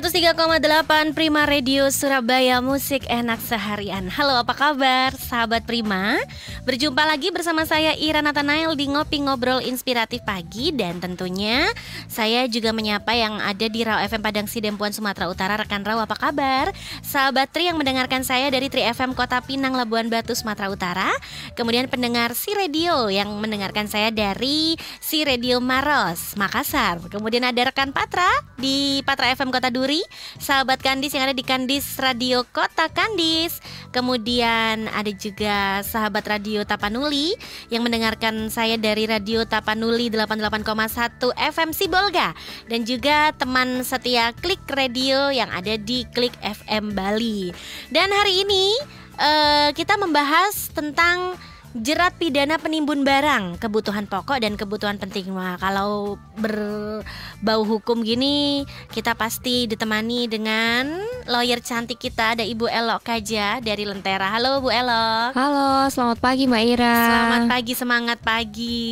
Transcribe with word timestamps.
103,8 0.00 1.12
Prima 1.12 1.44
Radio 1.44 1.84
Surabaya 1.92 2.64
Musik 2.64 3.04
Enak 3.04 3.36
Seharian. 3.44 4.08
Halo 4.08 4.32
apa 4.40 4.56
kabar 4.56 5.12
sahabat 5.12 5.68
Prima? 5.68 6.16
Berjumpa 6.64 7.04
lagi 7.04 7.28
bersama 7.28 7.68
saya 7.68 7.92
Ira 7.92 8.24
Nathanael 8.24 8.72
di 8.80 8.88
Ngopi 8.88 9.20
Ngobrol 9.20 9.60
Inspiratif 9.60 10.24
Pagi. 10.24 10.72
Dan 10.72 11.04
tentunya 11.04 11.68
saya 12.08 12.48
juga 12.48 12.72
menyapa 12.72 13.12
yang 13.12 13.44
ada 13.44 13.68
di 13.68 13.84
Rau 13.84 14.00
FM 14.00 14.24
Padang 14.24 14.48
Sidempuan 14.48 14.96
Sumatera 14.96 15.28
Utara 15.28 15.60
Rekan 15.60 15.84
Rau 15.84 16.00
apa 16.00 16.16
kabar? 16.16 16.72
Sahabat 17.04 17.52
Tri 17.52 17.68
yang 17.68 17.76
mendengarkan 17.76 18.24
saya 18.24 18.48
dari 18.48 18.72
Tri 18.72 18.88
FM 18.88 19.12
Kota 19.12 19.44
Pinang 19.44 19.76
Labuan 19.76 20.08
Batu 20.08 20.32
Sumatera 20.32 20.72
Utara. 20.72 21.12
Kemudian 21.52 21.92
pendengar 21.92 22.32
Si 22.32 22.56
Radio 22.56 23.12
yang 23.12 23.28
mendengarkan 23.36 23.84
saya 23.84 24.08
dari 24.08 24.80
Si 24.96 25.20
Radio 25.28 25.60
Maros 25.60 26.40
Makassar. 26.40 27.04
Kemudian 27.12 27.44
ada 27.44 27.68
rekan 27.68 27.92
Patra 27.92 28.32
di 28.56 29.04
Patra 29.04 29.28
FM 29.36 29.52
Kota 29.52 29.68
Duri, 29.68 29.89
sahabat 30.38 30.78
Kandis 30.78 31.10
yang 31.10 31.26
ada 31.26 31.34
di 31.34 31.42
Kandis 31.42 31.98
Radio 31.98 32.46
Kota 32.46 32.86
Kandis. 32.86 33.58
Kemudian 33.90 34.86
ada 34.86 35.10
juga 35.10 35.82
sahabat 35.82 36.22
Radio 36.30 36.62
Tapanuli 36.62 37.34
yang 37.74 37.82
mendengarkan 37.82 38.46
saya 38.54 38.78
dari 38.78 39.10
Radio 39.10 39.42
Tapanuli 39.42 40.06
88,1 40.14 41.34
FM 41.34 41.70
Sibolga 41.74 42.30
dan 42.70 42.86
juga 42.86 43.34
teman 43.34 43.82
setia 43.82 44.30
Klik 44.38 44.62
Radio 44.70 45.34
yang 45.34 45.50
ada 45.50 45.74
di 45.74 46.06
Klik 46.14 46.38
FM 46.38 46.94
Bali. 46.94 47.50
Dan 47.90 48.14
hari 48.14 48.46
ini 48.46 48.78
uh, 49.18 49.74
kita 49.74 49.98
membahas 49.98 50.70
tentang 50.70 51.34
jerat 51.70 52.18
pidana 52.18 52.58
penimbun 52.58 53.06
barang, 53.06 53.62
kebutuhan 53.62 54.10
pokok 54.10 54.42
dan 54.42 54.58
kebutuhan 54.58 54.98
penting. 54.98 55.30
Wah, 55.30 55.54
kalau 55.54 56.18
berbau 56.34 57.62
hukum 57.62 58.02
gini, 58.02 58.66
kita 58.90 59.14
pasti 59.14 59.70
ditemani 59.70 60.26
dengan 60.26 60.98
lawyer 61.30 61.62
cantik 61.62 62.02
kita 62.02 62.34
ada 62.34 62.42
Ibu 62.42 62.66
Elok 62.66 63.06
Kaja 63.06 63.62
dari 63.62 63.86
Lentera. 63.86 64.34
Halo 64.34 64.58
Bu 64.58 64.74
Elok. 64.74 65.30
Halo, 65.38 65.86
selamat 65.94 66.18
pagi 66.18 66.50
Mbak 66.50 66.64
Ira. 66.74 66.98
Selamat 67.06 67.42
pagi, 67.46 67.72
semangat 67.78 68.18
pagi. 68.18 68.90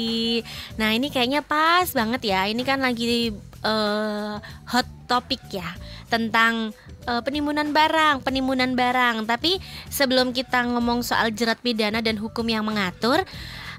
Nah, 0.79 0.95
ini 0.95 1.11
kayaknya 1.11 1.43
pas 1.43 1.91
banget 1.91 2.31
ya. 2.31 2.47
Ini 2.47 2.63
kan 2.63 2.79
lagi 2.79 3.35
uh, 3.67 4.39
hot 4.71 4.87
topik 5.09 5.41
ya 5.51 5.67
tentang 6.09 6.73
uh, 7.05 7.21
penimbunan 7.21 7.71
barang, 7.71 8.25
penimbunan 8.25 8.73
barang. 8.73 9.29
Tapi 9.29 9.61
sebelum 9.93 10.33
kita 10.33 10.65
ngomong 10.69 11.05
soal 11.05 11.31
jerat 11.33 11.61
pidana 11.61 12.01
dan 12.01 12.17
hukum 12.17 12.45
yang 12.49 12.65
mengatur, 12.65 13.23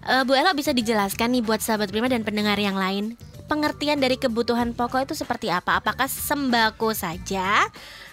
uh, 0.05 0.23
Bu 0.23 0.37
Ella 0.37 0.53
bisa 0.53 0.71
dijelaskan 0.71 1.33
nih 1.33 1.43
buat 1.43 1.59
sahabat 1.59 1.89
Prima 1.89 2.07
dan 2.07 2.21
pendengar 2.21 2.55
yang 2.61 2.77
lain, 2.77 3.17
pengertian 3.49 3.97
dari 3.97 4.15
kebutuhan 4.15 4.77
pokok 4.77 5.09
itu 5.09 5.17
seperti 5.17 5.49
apa? 5.49 5.81
Apakah 5.81 6.05
sembako 6.05 6.93
saja 6.93 7.65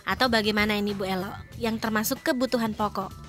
atau 0.09 0.27
bagaimana 0.33 0.75
ini 0.75 0.97
Bu 0.97 1.05
Ella 1.05 1.45
yang 1.61 1.77
termasuk 1.77 2.25
kebutuhan 2.25 2.73
pokok? 2.73 3.26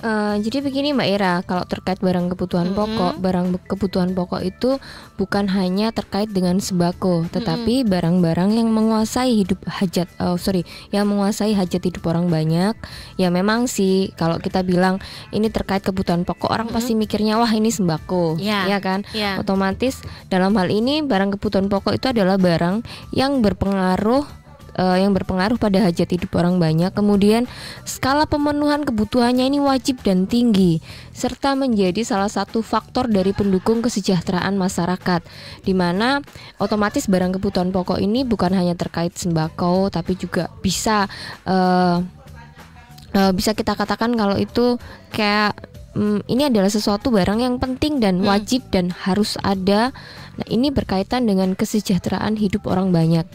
Uh, 0.00 0.40
jadi 0.40 0.64
begini 0.64 0.96
Mbak 0.96 1.08
Ira, 1.12 1.34
kalau 1.44 1.68
terkait 1.68 2.00
barang 2.00 2.32
kebutuhan 2.32 2.72
mm 2.72 2.74
-hmm. 2.74 2.80
pokok, 2.80 3.14
barang 3.20 3.46
kebutuhan 3.68 4.10
pokok 4.16 4.40
itu 4.40 4.80
bukan 5.20 5.52
hanya 5.52 5.92
terkait 5.92 6.32
dengan 6.32 6.56
sembako, 6.56 7.28
tetapi 7.28 7.84
barang-barang 7.84 8.48
mm 8.48 8.56
-hmm. 8.56 8.60
yang 8.64 8.68
menguasai 8.72 9.44
hidup 9.44 9.60
hajat, 9.68 10.08
oh 10.16 10.40
sorry, 10.40 10.64
yang 10.88 11.04
menguasai 11.04 11.52
hajat 11.52 11.84
hidup 11.84 12.00
orang 12.08 12.32
banyak. 12.32 12.72
Ya 13.20 13.28
memang 13.28 13.68
sih, 13.68 14.16
kalau 14.16 14.40
kita 14.40 14.64
bilang 14.64 15.04
ini 15.36 15.52
terkait 15.52 15.84
kebutuhan 15.84 16.24
pokok, 16.24 16.48
orang 16.48 16.72
mm 16.72 16.80
-hmm. 16.80 16.80
pasti 16.80 16.92
mikirnya 16.96 17.36
wah 17.36 17.52
ini 17.52 17.68
sembako, 17.68 18.40
yeah. 18.40 18.72
ya 18.72 18.80
kan? 18.80 19.04
Yeah. 19.12 19.36
Otomatis 19.36 20.00
dalam 20.32 20.56
hal 20.56 20.72
ini 20.72 21.04
barang 21.04 21.36
kebutuhan 21.36 21.68
pokok 21.68 22.00
itu 22.00 22.08
adalah 22.08 22.40
barang 22.40 22.80
yang 23.12 23.44
berpengaruh 23.44 24.39
uh, 24.80 24.96
yang 24.96 25.12
berpengaruh 25.12 25.60
pada 25.60 25.84
hajat 25.84 26.08
hidup 26.16 26.32
orang 26.40 26.56
banyak. 26.56 26.88
Kemudian 26.96 27.44
skala 27.84 28.24
pemenuhan 28.24 28.88
kebutuhannya 28.88 29.44
ini 29.44 29.60
wajib 29.60 30.00
dan 30.00 30.24
tinggi 30.24 30.80
serta 31.12 31.52
menjadi 31.52 32.00
salah 32.00 32.32
satu 32.32 32.64
faktor 32.64 33.12
dari 33.12 33.36
pendukung 33.36 33.84
kesejahteraan 33.84 34.56
masyarakat 34.56 35.20
di 35.68 35.76
mana 35.76 36.24
otomatis 36.56 37.04
barang 37.04 37.36
kebutuhan 37.36 37.68
pokok 37.68 38.00
ini 38.00 38.24
bukan 38.24 38.56
hanya 38.56 38.72
terkait 38.72 39.12
sembako 39.12 39.92
tapi 39.92 40.16
juga 40.16 40.48
bisa 40.64 41.04
uh, 41.44 42.00
uh, 43.12 43.32
bisa 43.36 43.52
kita 43.52 43.76
katakan 43.76 44.16
kalau 44.16 44.40
itu 44.40 44.80
kayak 45.12 45.52
um, 45.94 46.24
ini 46.24 46.48
adalah 46.48 46.72
sesuatu 46.72 47.12
barang 47.12 47.44
yang 47.44 47.56
penting 47.60 48.00
dan 48.00 48.22
hmm. 48.22 48.26
wajib 48.26 48.64
hmm. 48.68 48.72
dan 48.72 48.86
harus 48.94 49.36
ada. 49.44 49.92
Nah, 50.40 50.46
ini 50.48 50.72
berkaitan 50.72 51.28
dengan 51.28 51.52
kesejahteraan 51.52 52.40
hidup 52.40 52.64
orang 52.64 52.94
banyak. 52.94 53.28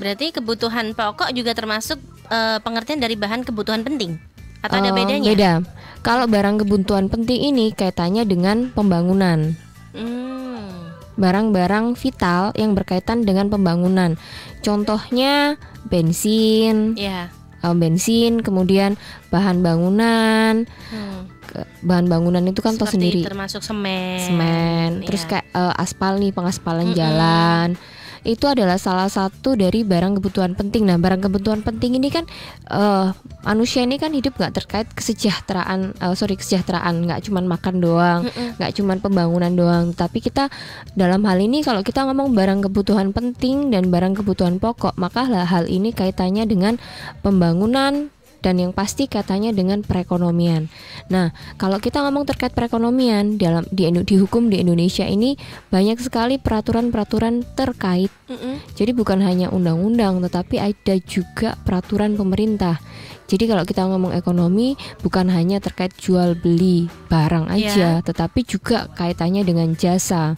Berarti 0.00 0.32
kebutuhan 0.32 0.96
pokok 0.96 1.28
juga 1.36 1.52
termasuk 1.52 2.00
uh, 2.32 2.56
pengertian 2.64 3.04
dari 3.04 3.20
bahan 3.20 3.44
kebutuhan 3.44 3.84
penting 3.84 4.16
atau 4.64 4.80
uh, 4.80 4.80
ada 4.80 4.90
eh, 4.90 4.96
bedanya? 4.96 5.28
Beda. 5.28 5.52
Kalau 6.00 6.24
barang 6.24 6.64
kebutuhan 6.64 7.12
penting 7.12 7.52
ini 7.52 7.76
kaitannya 7.76 8.24
dengan 8.24 8.72
pembangunan. 8.72 9.52
Hmm. 9.92 10.96
Barang-barang 11.20 12.00
vital 12.00 12.56
yang 12.56 12.72
berkaitan 12.72 13.28
dengan 13.28 13.52
pembangunan. 13.52 14.16
Contohnya 14.64 15.60
bensin. 15.84 16.96
Yeah. 16.96 17.28
Uh, 17.60 17.76
bensin, 17.76 18.40
kemudian 18.40 18.96
bahan 19.28 19.60
bangunan. 19.60 20.64
Hmm 20.88 21.28
bahan 21.82 22.06
bangunan 22.06 22.44
itu 22.46 22.62
kan 22.62 22.78
toh 22.78 22.86
sendiri 22.86 23.26
termasuk 23.26 23.58
semen 23.64 24.22
semen 24.22 25.02
terus 25.02 25.26
yeah. 25.26 25.42
kayak 25.42 25.46
uh, 25.50 25.74
aspal 25.74 26.14
nih 26.14 26.30
pengaspalan 26.30 26.90
mm 26.90 26.92
-mm. 26.94 26.98
jalan 26.98 27.68
itu 28.22 28.44
adalah 28.46 28.76
salah 28.76 29.08
satu 29.08 29.56
dari 29.56 29.82
barang 29.82 30.20
kebutuhan 30.20 30.52
penting. 30.54 30.84
Nah, 30.86 31.00
barang 31.00 31.24
kebutuhan 31.24 31.60
penting 31.64 31.96
ini 31.96 32.08
kan 32.12 32.24
uh, 32.68 33.12
manusia 33.44 33.82
ini 33.82 33.96
kan 33.96 34.12
hidup 34.12 34.36
nggak 34.36 34.54
terkait 34.62 34.86
kesejahteraan, 34.92 35.96
uh, 36.00 36.14
sorry 36.14 36.36
kesejahteraan, 36.36 37.08
nggak 37.08 37.26
cuma 37.28 37.40
makan 37.40 37.80
doang, 37.80 38.20
nggak 38.60 38.72
cuma 38.76 38.96
pembangunan 39.00 39.52
doang. 39.52 39.96
Tapi 39.96 40.20
kita 40.20 40.52
dalam 40.92 41.24
hal 41.24 41.40
ini 41.40 41.64
kalau 41.64 41.80
kita 41.80 42.04
ngomong 42.04 42.36
barang 42.36 42.68
kebutuhan 42.68 43.10
penting 43.16 43.72
dan 43.72 43.88
barang 43.88 44.20
kebutuhan 44.20 44.60
pokok, 44.60 44.94
maka 45.00 45.24
hal 45.24 45.66
ini 45.66 45.90
kaitannya 45.96 46.44
dengan 46.44 46.76
pembangunan 47.24 48.12
dan 48.40 48.56
yang 48.60 48.72
pasti 48.72 49.06
katanya 49.06 49.52
dengan 49.52 49.84
perekonomian. 49.84 50.72
Nah, 51.12 51.32
kalau 51.60 51.78
kita 51.78 52.00
ngomong 52.04 52.24
terkait 52.24 52.52
perekonomian 52.56 53.36
dalam 53.36 53.64
di 53.68 53.88
di 53.88 54.16
hukum 54.16 54.48
di 54.48 54.60
Indonesia 54.64 55.04
ini 55.04 55.36
banyak 55.68 56.00
sekali 56.00 56.40
peraturan-peraturan 56.40 57.44
terkait. 57.54 58.10
Mm 58.26 58.36
-hmm. 58.36 58.54
Jadi 58.74 58.90
bukan 58.96 59.20
hanya 59.20 59.52
undang-undang 59.52 60.24
tetapi 60.24 60.56
ada 60.58 60.94
juga 61.04 61.56
peraturan 61.62 62.16
pemerintah. 62.16 62.80
Jadi 63.30 63.46
kalau 63.46 63.62
kita 63.62 63.86
ngomong 63.86 64.10
ekonomi 64.10 64.74
bukan 65.06 65.30
hanya 65.30 65.62
terkait 65.62 65.94
jual 65.94 66.34
beli 66.34 66.90
barang 67.06 67.46
iya. 67.54 67.70
aja, 67.70 67.78
yeah. 67.78 67.96
tetapi 68.02 68.42
juga 68.42 68.90
kaitannya 68.98 69.46
dengan 69.46 69.70
jasa. 69.78 70.34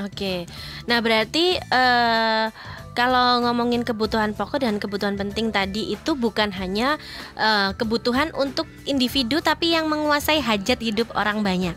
Oke. 0.00 0.48
Nah, 0.88 1.04
berarti 1.04 1.60
uh 1.70 2.48
kalau 2.94 3.42
ngomongin 3.42 3.82
kebutuhan 3.82 4.32
pokok 4.32 4.62
dan 4.62 4.78
kebutuhan 4.78 5.18
penting 5.18 5.50
tadi 5.50 5.92
itu 5.92 6.14
bukan 6.14 6.54
hanya 6.54 6.96
uh, 7.34 7.74
kebutuhan 7.74 8.30
untuk 8.38 8.70
individu 8.86 9.42
tapi 9.42 9.74
yang 9.74 9.90
menguasai 9.90 10.38
hajat 10.38 10.78
hidup 10.78 11.10
orang 11.18 11.42
banyak. 11.42 11.74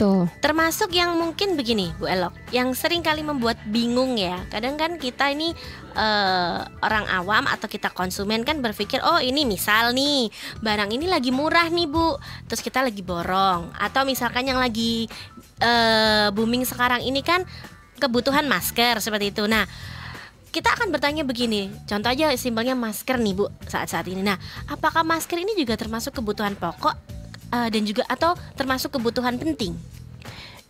Tuh. 0.00 0.24
Termasuk 0.40 0.96
yang 0.96 1.12
mungkin 1.20 1.60
begini, 1.60 1.92
Bu 2.00 2.08
Elok, 2.08 2.32
yang 2.48 2.72
sering 2.72 3.04
kali 3.04 3.20
membuat 3.20 3.60
bingung 3.68 4.16
ya. 4.16 4.40
Kadang 4.48 4.80
kan 4.80 4.96
kita 4.96 5.28
ini 5.28 5.52
uh, 5.92 6.64
orang 6.80 7.04
awam 7.12 7.44
atau 7.44 7.68
kita 7.68 7.92
konsumen 7.92 8.48
kan 8.48 8.64
berpikir, 8.64 9.04
oh 9.04 9.20
ini 9.20 9.44
misal 9.44 9.92
nih 9.92 10.32
barang 10.64 10.88
ini 10.88 11.04
lagi 11.04 11.28
murah 11.28 11.68
nih 11.68 11.84
Bu, 11.84 12.16
terus 12.48 12.64
kita 12.64 12.80
lagi 12.80 13.04
borong. 13.04 13.76
Atau 13.76 14.08
misalkan 14.08 14.48
yang 14.48 14.56
lagi 14.56 15.04
uh, 15.60 16.32
booming 16.32 16.64
sekarang 16.64 17.04
ini 17.04 17.20
kan 17.20 17.44
kebutuhan 18.00 18.48
masker 18.48 19.04
seperti 19.04 19.36
itu. 19.36 19.44
Nah 19.44 19.68
kita 20.54 20.70
akan 20.70 20.94
bertanya 20.94 21.26
begini, 21.26 21.66
contoh 21.82 22.14
aja 22.14 22.30
simpelnya 22.38 22.78
masker 22.78 23.18
nih 23.18 23.34
Bu 23.34 23.50
saat-saat 23.66 24.06
ini. 24.06 24.22
Nah, 24.22 24.38
apakah 24.70 25.02
masker 25.02 25.42
ini 25.42 25.58
juga 25.58 25.74
termasuk 25.74 26.14
kebutuhan 26.14 26.54
pokok 26.54 26.94
uh, 27.50 27.66
dan 27.66 27.82
juga 27.82 28.06
atau 28.06 28.38
termasuk 28.54 28.94
kebutuhan 28.94 29.34
penting? 29.34 29.74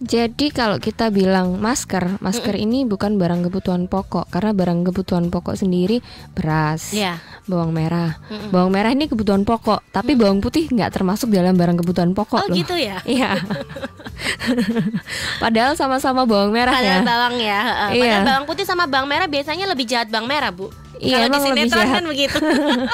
Jadi 0.01 0.51
kalau 0.51 0.81
kita 0.81 1.13
bilang 1.13 1.61
masker, 1.61 2.19
masker 2.19 2.57
mm 2.57 2.61
-mm. 2.61 2.67
ini 2.67 2.79
bukan 2.89 3.15
barang 3.15 3.47
kebutuhan 3.47 3.87
pokok 3.87 4.27
karena 4.27 4.51
barang 4.51 4.91
kebutuhan 4.91 5.29
pokok 5.31 5.55
sendiri 5.55 6.03
beras, 6.35 6.91
yeah. 6.91 7.21
bawang 7.47 7.71
merah. 7.71 8.19
Mm 8.27 8.37
-mm. 8.37 8.51
Bawang 8.51 8.73
merah 8.73 8.91
ini 8.91 9.07
kebutuhan 9.07 9.47
pokok, 9.47 9.85
tapi 9.95 10.17
mm. 10.17 10.19
bawang 10.19 10.41
putih 10.41 10.67
nggak 10.67 10.91
termasuk 10.97 11.31
dalam 11.31 11.55
barang 11.55 11.79
kebutuhan 11.85 12.11
pokok 12.17 12.41
oh, 12.41 12.49
loh. 12.49 12.57
gitu 12.57 12.75
ya? 12.75 13.05
Iya. 13.15 13.37
Padahal 15.43 15.73
sama-sama 15.75 16.25
bawang 16.25 16.51
merah 16.51 16.75
Padahal 16.75 17.01
ya. 17.01 17.07
bawang 17.07 17.37
ya. 17.39 17.61
Uh, 17.61 17.91
iya. 17.93 18.03
Padahal 18.03 18.23
bawang 18.25 18.45
putih 18.49 18.65
sama 18.65 18.85
bawang 18.87 19.09
merah 19.09 19.27
biasanya 19.27 19.67
lebih 19.67 19.85
jahat 19.85 20.09
bawang 20.09 20.29
merah, 20.29 20.51
Bu. 20.51 20.71
Iya, 20.95 21.27
Kalau 21.27 21.35
di 21.35 21.39
sinetron 21.43 21.75
jahat. 21.75 21.95
kan 21.99 22.05
begitu. 22.07 22.39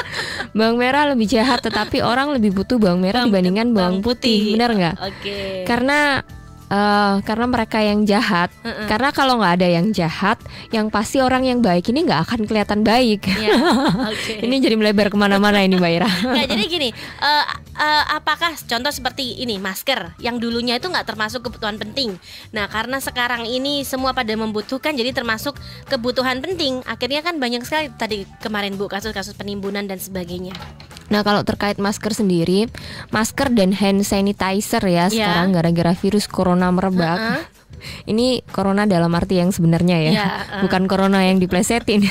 Bawang 0.57 0.77
merah 0.81 1.05
lebih 1.13 1.27
jahat, 1.29 1.61
tetapi 1.61 2.01
orang 2.01 2.33
lebih 2.33 2.57
butuh 2.57 2.81
bawang 2.81 2.99
merah 2.99 3.29
dibandingkan 3.29 3.77
bawang 3.77 4.01
putih. 4.01 4.57
Benar 4.57 4.73
nggak? 4.73 4.97
Oke. 5.05 5.39
Karena 5.69 6.25
eh, 6.73 7.15
karena 7.23 7.47
mereka 7.47 7.79
yang 7.85 8.09
jahat. 8.09 8.49
Karena 8.65 9.13
kalau 9.13 9.37
nggak 9.39 9.53
ada 9.61 9.69
yang 9.69 9.93
jahat, 9.93 10.41
yang 10.73 10.89
pasti 10.89 11.21
orang 11.21 11.45
yang 11.45 11.61
baik 11.61 11.93
ini 11.93 12.09
nggak 12.09 12.25
akan 12.25 12.41
kelihatan 12.49 12.81
baik. 12.81 13.21
Iya, 13.27 13.53
Oke. 14.11 14.49
ini 14.49 14.57
jadi 14.59 14.81
melebar 14.81 15.13
ke 15.13 15.17
mana-mana 15.21 15.61
ini 15.61 15.77
Mbak 15.77 15.93
Ira. 15.93 16.09
Nggak, 16.09 16.47
jadi 16.57 16.65
gini, 16.67 16.89
eh, 16.97 17.45
eh, 17.81 18.05
apakah 18.13 18.53
contoh 18.61 18.93
seperti 18.93 19.41
ini 19.41 19.57
masker 19.57 20.21
yang 20.21 20.37
dulunya 20.37 20.77
itu 20.77 20.93
nggak 20.93 21.09
termasuk 21.09 21.49
kebutuhan 21.49 21.81
penting. 21.81 22.21
Nah, 22.53 22.69
karena 22.69 23.01
sekarang 23.01 23.49
ini 23.49 23.83
semua 23.89 24.13
pada 24.13 24.37
membutuhkan, 24.37 24.93
jadi 24.93 25.17
termasuk 25.17 25.57
kebutuhan 25.89 26.45
penting. 26.45 26.85
Akhirnya 26.85 27.25
kan 27.25 27.41
banyak 27.41 27.65
sekali 27.65 27.89
tadi 27.97 28.29
kemarin 28.45 28.77
bu 28.77 28.87
kasus-kasus 28.87 29.33
penimbunan 29.33 29.89
dan 29.89 29.97
sebagainya. 29.97 30.53
Nah 31.11 31.27
kalau 31.27 31.43
terkait 31.43 31.75
masker 31.83 32.15
sendiri, 32.15 32.71
masker 33.11 33.51
dan 33.51 33.75
hand 33.75 34.07
sanitizer 34.07 34.79
ya 34.87 35.11
Iya. 35.11 35.11
sekarang 35.11 35.51
gara-gara 35.51 35.93
virus 35.99 36.31
corona 36.31 36.71
merebak. 36.71 37.19
Heeh. 37.19 37.43
Ini 38.13 38.45
corona 38.53 38.85
dalam 38.85 39.11
arti 39.17 39.41
yang 39.41 39.51
sebenarnya 39.51 39.97
ya, 40.05 40.13
Iya, 40.13 40.29
uh. 40.29 40.61
bukan 40.69 40.85
corona 40.85 41.25
yang 41.25 41.41
diplesetin. 41.43 42.05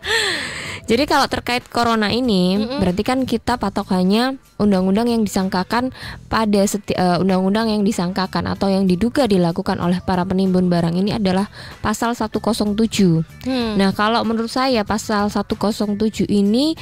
Jadi 0.90 1.06
kalau 1.06 1.30
terkait 1.30 1.62
corona 1.70 2.10
ini, 2.10 2.58
berarti 2.82 3.06
kan 3.06 3.22
kita 3.22 3.62
patokannya 3.62 4.42
undang-undang 4.58 5.06
yang 5.06 5.22
disangkakan 5.22 5.94
pada 6.26 6.66
eh, 6.66 7.16
undang-undang 7.22 7.70
yang 7.70 7.86
disangkakan 7.86 8.50
atau 8.50 8.66
yang 8.66 8.90
diduga 8.90 9.30
dilakukan 9.30 9.78
oleh 9.78 10.02
para 10.02 10.26
penimbun 10.26 10.66
barang 10.66 10.98
ini 10.98 11.14
adalah 11.14 11.46
pasal 11.78 12.18
107. 12.18 12.42
Hmm. 13.46 13.78
Nah, 13.78 13.94
kalau 13.94 14.26
menurut 14.26 14.50
saya 14.50 14.82
pasal 14.82 15.30
107 15.30 16.26
ini 16.26 16.74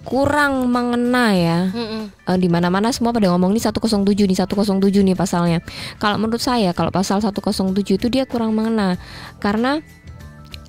kurang 0.00 0.72
mengena 0.72 1.36
ya. 1.36 1.58
Mm-mm. 1.68 2.08
Eh, 2.24 2.38
di 2.40 2.48
mana-mana 2.48 2.88
semua 2.88 3.12
pada 3.12 3.28
ngomong 3.28 3.52
ini 3.52 3.60
107 3.60 4.24
nih 4.24 4.38
107 4.40 5.04
nih 5.04 5.16
pasalnya. 5.16 5.60
Kalau 6.00 6.16
menurut 6.16 6.40
saya 6.40 6.72
kalau 6.72 6.88
pasal 6.88 7.20
107 7.20 8.00
itu 8.00 8.06
dia 8.08 8.24
kurang 8.24 8.56
mengena 8.56 8.96
karena 9.44 9.84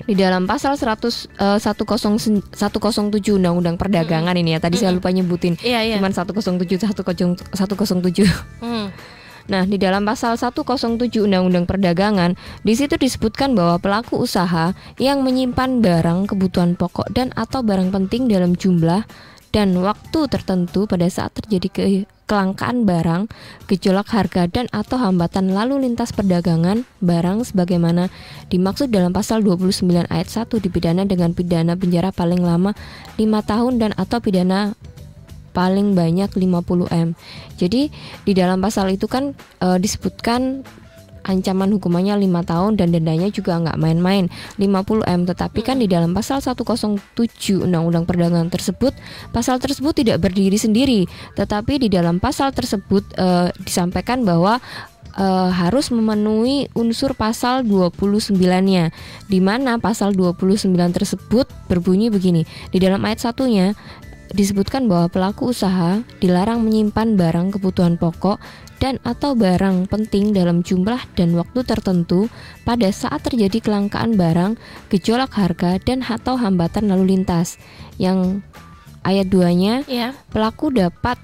di 0.06 0.18
dalam 0.18 0.50
pasal 0.50 0.76
100 0.76 1.30
eh, 1.38 1.60
100 1.62 2.54
107 2.54 3.38
Undang-Undang 3.38 3.78
Perdagangan 3.78 4.36
ini 4.38 4.58
ya 4.58 4.60
tadi 4.60 4.82
saya 4.82 4.92
lupa 4.92 5.14
nyebutin. 5.14 5.58
Iya 5.62 5.86
iya. 5.86 5.96
Cuman 6.02 6.12
107 6.14 6.82
107 6.82 7.38
107. 7.54 8.26
Hmm. 8.62 8.90
Nah, 9.50 9.66
di 9.66 9.76
dalam 9.82 10.06
pasal 10.06 10.38
107 10.38 11.26
Undang-Undang 11.26 11.66
Perdagangan, 11.66 12.38
di 12.62 12.74
situ 12.78 12.96
disebutkan 12.96 13.58
bahwa 13.58 13.82
pelaku 13.82 14.22
usaha 14.22 14.72
yang 15.02 15.26
menyimpan 15.26 15.82
barang 15.82 16.30
kebutuhan 16.30 16.78
pokok 16.78 17.10
dan 17.12 17.34
atau 17.34 17.66
barang 17.66 17.90
penting 17.90 18.30
dalam 18.30 18.54
jumlah 18.54 19.04
dan 19.52 19.76
waktu 19.76 20.20
tertentu 20.32 20.88
pada 20.88 21.10
saat 21.12 21.36
terjadi 21.36 21.68
ke- 21.68 22.08
kelangkaan 22.32 22.88
barang, 22.88 23.28
gejolak 23.68 24.08
harga 24.16 24.48
dan 24.48 24.72
atau 24.72 24.96
hambatan 24.96 25.52
lalu 25.52 25.84
lintas 25.84 26.16
perdagangan 26.16 26.88
barang 27.04 27.44
sebagaimana 27.44 28.08
dimaksud 28.48 28.88
dalam 28.88 29.12
pasal 29.12 29.44
29 29.44 30.08
ayat 30.08 30.32
1 30.32 30.48
dipidana 30.64 31.04
dengan 31.04 31.36
pidana 31.36 31.76
penjara 31.76 32.16
paling 32.16 32.40
lama 32.40 32.72
5 33.20 33.28
tahun 33.44 33.74
dan 33.84 33.92
atau 34.00 34.24
pidana 34.24 34.80
paling 35.52 35.92
banyak 35.92 36.32
50 36.32 36.88
M. 36.96 37.20
Jadi 37.60 37.92
di 38.24 38.32
dalam 38.32 38.64
pasal 38.64 38.96
itu 38.96 39.12
kan 39.12 39.36
e, 39.60 39.68
disebutkan 39.76 40.64
ancaman 41.26 41.70
hukumannya 41.74 42.18
5 42.18 42.50
tahun 42.50 42.72
dan 42.78 42.88
dendanya 42.94 43.30
juga 43.30 43.58
nggak 43.62 43.78
main-main. 43.78 44.28
50 44.58 45.06
M 45.06 45.22
tetapi 45.28 45.60
kan 45.62 45.78
di 45.78 45.88
dalam 45.88 46.14
pasal 46.14 46.42
107 46.42 47.62
Undang-Undang 47.62 48.06
Perdagangan 48.10 48.50
tersebut 48.50 48.94
pasal 49.30 49.62
tersebut 49.62 49.94
tidak 49.94 50.22
berdiri 50.22 50.58
sendiri. 50.58 51.06
Tetapi 51.38 51.88
di 51.88 51.90
dalam 51.90 52.18
pasal 52.18 52.54
tersebut 52.54 53.06
e, 53.16 53.54
disampaikan 53.62 54.26
bahwa 54.26 54.58
e, 55.14 55.26
harus 55.54 55.94
memenuhi 55.94 56.70
unsur 56.74 57.14
pasal 57.14 57.64
29-nya 57.66 58.90
di 59.30 59.40
mana 59.40 59.78
pasal 59.78 60.14
29 60.18 60.70
tersebut 60.94 61.46
berbunyi 61.70 62.10
begini. 62.10 62.44
Di 62.74 62.82
dalam 62.82 63.02
ayat 63.06 63.22
satunya 63.22 63.78
disebutkan 64.32 64.88
bahwa 64.88 65.12
pelaku 65.12 65.52
usaha 65.52 66.00
dilarang 66.24 66.64
menyimpan 66.64 67.20
barang 67.20 67.60
kebutuhan 67.60 68.00
pokok 68.00 68.40
dan 68.82 68.98
atau 69.06 69.38
barang 69.38 69.86
penting 69.86 70.34
dalam 70.34 70.66
jumlah 70.66 70.98
dan 71.14 71.38
waktu 71.38 71.62
tertentu 71.62 72.28
pada 72.66 72.90
saat 72.90 73.22
terjadi 73.22 73.62
kelangkaan 73.62 74.18
barang, 74.18 74.58
gejolak 74.90 75.38
harga 75.38 75.78
dan 75.78 76.02
atau 76.02 76.34
hambatan 76.36 76.90
lalu 76.90 77.16
lintas. 77.16 77.62
Yang 78.02 78.42
ayat 79.06 79.30
2-nya 79.30 79.86
Iya. 79.86 80.18
pelaku 80.34 80.74
dapat 80.74 81.22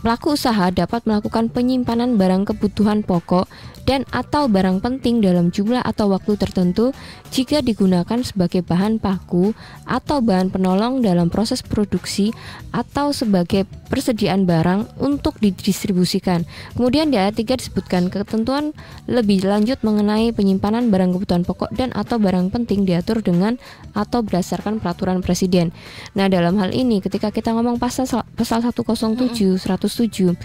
pelaku 0.00 0.38
usaha 0.38 0.70
dapat 0.70 1.04
melakukan 1.04 1.50
penyimpanan 1.50 2.14
barang 2.14 2.48
kebutuhan 2.54 3.02
pokok 3.02 3.50
dan 3.88 4.04
atau 4.12 4.52
barang 4.52 4.84
penting 4.84 5.24
dalam 5.24 5.48
jumlah 5.48 5.80
atau 5.80 6.12
waktu 6.12 6.36
tertentu 6.36 6.92
jika 7.32 7.64
digunakan 7.64 8.20
sebagai 8.20 8.60
bahan 8.60 9.00
paku 9.00 9.56
atau 9.88 10.20
bahan 10.20 10.52
penolong 10.52 11.00
dalam 11.00 11.32
proses 11.32 11.64
produksi 11.64 12.36
atau 12.68 13.16
sebagai 13.16 13.64
persediaan 13.88 14.44
barang 14.44 15.00
untuk 15.00 15.40
didistribusikan. 15.40 16.44
Kemudian 16.76 17.08
di 17.08 17.16
ayat 17.16 17.40
3 17.40 17.48
disebutkan 17.56 18.12
ketentuan 18.12 18.76
lebih 19.08 19.48
lanjut 19.48 19.80
mengenai 19.80 20.36
penyimpanan 20.36 20.92
barang 20.92 21.16
kebutuhan 21.16 21.48
pokok 21.48 21.72
dan 21.72 21.88
atau 21.96 22.20
barang 22.20 22.52
penting 22.52 22.84
diatur 22.84 23.24
dengan 23.24 23.56
atau 23.96 24.20
berdasarkan 24.20 24.84
peraturan 24.84 25.24
presiden. 25.24 25.72
Nah, 26.12 26.28
dalam 26.28 26.60
hal 26.60 26.76
ini 26.76 27.00
ketika 27.00 27.32
kita 27.32 27.56
ngomong 27.56 27.80
pasal 27.80 28.04
pasal 28.36 28.60
107 28.60 29.56
107 29.88 30.36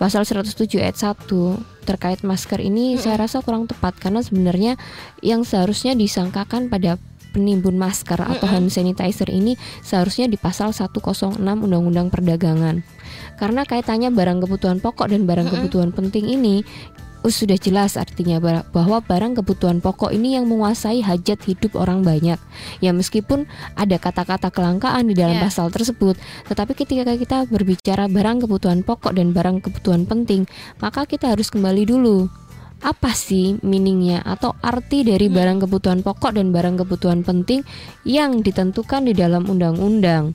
pasal 0.00 0.24
107 0.24 0.80
ayat 0.80 0.96
1 0.96 1.28
terkait 1.84 2.20
masker 2.24 2.60
ini 2.60 2.96
saya 2.96 3.20
rasa 3.20 3.44
kurang 3.44 3.68
tepat 3.68 3.96
karena 4.00 4.24
sebenarnya 4.24 4.80
yang 5.20 5.44
seharusnya 5.44 5.92
disangkakan 5.92 6.72
pada 6.72 6.96
penimbun 7.30 7.78
masker 7.78 8.18
atau 8.18 8.46
hand 8.50 8.74
sanitizer 8.74 9.30
ini 9.30 9.54
seharusnya 9.86 10.26
di 10.26 10.34
pasal 10.34 10.74
106 10.74 11.38
Undang-Undang 11.38 12.10
Perdagangan. 12.10 12.82
Karena 13.38 13.62
kaitannya 13.62 14.10
barang 14.10 14.44
kebutuhan 14.44 14.82
pokok 14.82 15.14
dan 15.14 15.24
barang 15.24 15.48
kebutuhan 15.48 15.94
penting 15.94 16.26
ini 16.26 16.66
sudah 17.28 17.60
jelas 17.60 18.00
artinya 18.00 18.40
ba- 18.40 18.64
bahwa 18.72 19.04
barang 19.04 19.36
kebutuhan 19.44 19.84
pokok 19.84 20.08
ini 20.16 20.40
yang 20.40 20.48
menguasai 20.48 21.04
hajat 21.04 21.44
hidup 21.44 21.76
orang 21.76 22.00
banyak. 22.00 22.40
Ya 22.80 22.90
meskipun 22.96 23.44
ada 23.76 24.00
kata-kata 24.00 24.48
kelangkaan 24.48 25.10
di 25.10 25.18
dalam 25.18 25.36
Ya. 25.36 25.44
pasal 25.44 25.68
tersebut, 25.68 26.16
tetapi 26.48 26.72
ketika 26.72 27.12
kita 27.12 27.44
berbicara 27.50 28.08
barang 28.08 28.48
kebutuhan 28.48 28.80
pokok 28.80 29.12
dan 29.12 29.36
barang 29.36 29.60
kebutuhan 29.60 30.08
penting, 30.08 30.48
maka 30.80 31.04
kita 31.04 31.36
harus 31.36 31.52
kembali 31.52 31.84
dulu 31.84 32.30
apa 32.80 33.12
sih 33.12 33.60
meaningnya 33.60 34.24
atau 34.24 34.56
arti 34.64 35.04
dari 35.04 35.28
barang 35.28 35.68
kebutuhan 35.68 36.00
pokok 36.00 36.32
dan 36.32 36.48
barang 36.48 36.80
kebutuhan 36.80 37.20
penting 37.20 37.60
yang 38.08 38.40
ditentukan 38.40 39.04
di 39.04 39.12
dalam 39.12 39.44
undang-undang. 39.44 40.32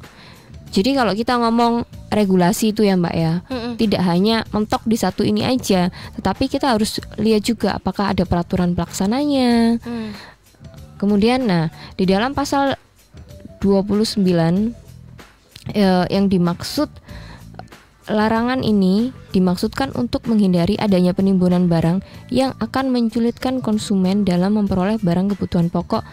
Jadi 0.73 0.91
kalau 0.97 1.13
kita 1.15 1.39
ngomong 1.39 1.87
regulasi 2.11 2.71
itu 2.75 2.83
ya 2.83 2.99
Mbak 2.99 3.15
ya, 3.15 3.33
Mm-mm. 3.47 3.73
tidak 3.79 4.01
hanya 4.07 4.43
mentok 4.51 4.83
di 4.87 4.97
satu 4.99 5.23
ini 5.23 5.43
aja, 5.43 5.91
tetapi 6.19 6.51
kita 6.51 6.75
harus 6.75 6.99
lihat 7.19 7.43
juga 7.47 7.75
apakah 7.79 8.11
ada 8.11 8.23
peraturan 8.27 8.75
pelaksananya. 8.75 9.79
Hmm. 9.83 10.11
Kemudian 10.95 11.47
nah, 11.47 11.71
di 11.99 12.07
dalam 12.07 12.31
pasal 12.31 12.79
29 13.63 14.23
eh, 15.73 16.05
yang 16.11 16.25
dimaksud 16.27 16.87
larangan 18.05 18.61
ini 18.61 19.09
dimaksudkan 19.33 19.89
untuk 19.97 20.29
menghindari 20.29 20.77
adanya 20.77 21.17
penimbunan 21.17 21.65
barang 21.65 22.05
yang 22.29 22.53
akan 22.61 22.93
menculitkan 22.93 23.65
konsumen 23.65 24.21
dalam 24.21 24.61
memperoleh 24.61 25.01
barang 25.01 25.33
kebutuhan 25.33 25.73
pokok 25.73 26.05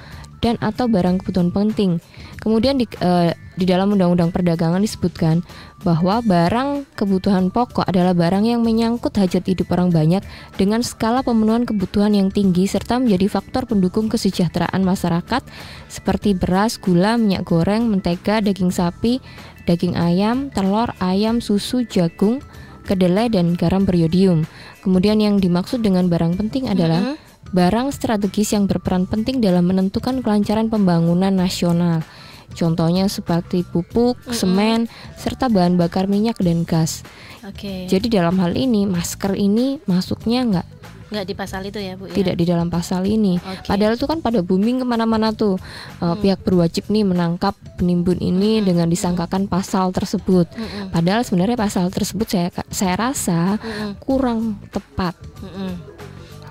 dan 0.43 0.59
atau 0.59 0.91
barang 0.91 1.23
kebutuhan 1.23 1.55
penting. 1.55 2.03
Kemudian 2.43 2.77
di, 2.77 2.91
eh, 2.99 3.33
di 3.55 3.65
dalam 3.65 3.95
Undang-Undang 3.95 4.35
Perdagangan 4.35 4.83
disebutkan 4.83 5.47
bahwa 5.87 6.19
barang 6.19 6.91
kebutuhan 6.99 7.55
pokok 7.55 7.87
adalah 7.87 8.11
barang 8.13 8.43
yang 8.43 8.67
menyangkut 8.67 9.15
hajat 9.15 9.47
hidup 9.47 9.71
orang 9.71 9.95
banyak 9.95 10.23
dengan 10.59 10.83
skala 10.83 11.23
pemenuhan 11.23 11.63
kebutuhan 11.63 12.13
yang 12.13 12.29
tinggi 12.35 12.67
serta 12.67 12.99
menjadi 12.99 13.39
faktor 13.39 13.71
pendukung 13.71 14.11
kesejahteraan 14.11 14.83
masyarakat 14.83 15.47
seperti 15.87 16.35
beras, 16.35 16.83
gula, 16.83 17.15
minyak 17.15 17.47
goreng, 17.47 17.87
mentega, 17.87 18.43
daging 18.43 18.75
sapi, 18.75 19.23
daging 19.71 19.95
ayam, 19.95 20.51
telur, 20.51 20.91
ayam, 20.99 21.39
susu, 21.39 21.87
jagung, 21.87 22.43
kedelai 22.83 23.31
dan 23.31 23.55
garam 23.55 23.87
beriodium. 23.87 24.43
Kemudian 24.83 25.23
yang 25.23 25.39
dimaksud 25.39 25.87
dengan 25.87 26.11
barang 26.11 26.35
penting 26.35 26.67
adalah 26.67 27.15
barang 27.51 27.91
strategis 27.91 28.55
yang 28.55 28.71
berperan 28.71 29.11
penting 29.11 29.43
dalam 29.43 29.67
menentukan 29.67 30.23
kelancaran 30.23 30.71
pembangunan 30.71 31.35
nasional. 31.35 32.07
Contohnya 32.53 33.09
seperti 33.09 33.65
pupuk, 33.65 34.21
semen, 34.31 34.87
serta 35.17 35.49
bahan 35.49 35.81
bakar 35.81 36.05
minyak 36.05 36.37
dan 36.39 36.69
gas. 36.69 37.01
Oke. 37.43 37.89
Jadi 37.89 38.13
dalam 38.13 38.39
hal 38.39 38.55
ini 38.55 38.85
masker 38.87 39.35
ini 39.35 39.81
masuknya 39.89 40.45
nggak 40.47 40.69
Nggak 41.13 41.29
di 41.29 41.35
pasal 41.37 41.61
itu 41.69 41.77
ya 41.77 41.93
Bu 41.93 42.09
ya? 42.09 42.17
tidak 42.17 42.41
di 42.41 42.45
dalam 42.49 42.73
pasal 42.73 43.05
ini. 43.05 43.37
Oke. 43.37 43.69
Padahal 43.69 44.01
itu 44.01 44.09
kan 44.09 44.25
pada 44.25 44.41
booming 44.41 44.81
ke 44.81 44.87
mana-mana 44.89 45.29
tuh 45.37 45.61
Uh, 46.03 46.19
pihak 46.19 46.43
berwajib 46.43 46.91
nih 46.91 47.07
menangkap 47.07 47.55
penimbun 47.79 48.19
ini 48.19 48.59
dengan 48.59 48.91
disangkakan 48.91 49.47
pasal 49.47 49.95
tersebut. 49.95 50.51
Mm-mm. 50.51 50.91
Padahal 50.91 51.23
sebenarnya 51.23 51.55
pasal 51.55 51.95
tersebut 51.95 52.27
saya 52.27 52.51
saya 52.75 52.99
rasa 52.99 53.55
Mm-mm. 53.63 54.03
kurang 54.03 54.59
tepat. 54.75 55.15
Mm-mm. 55.39 55.92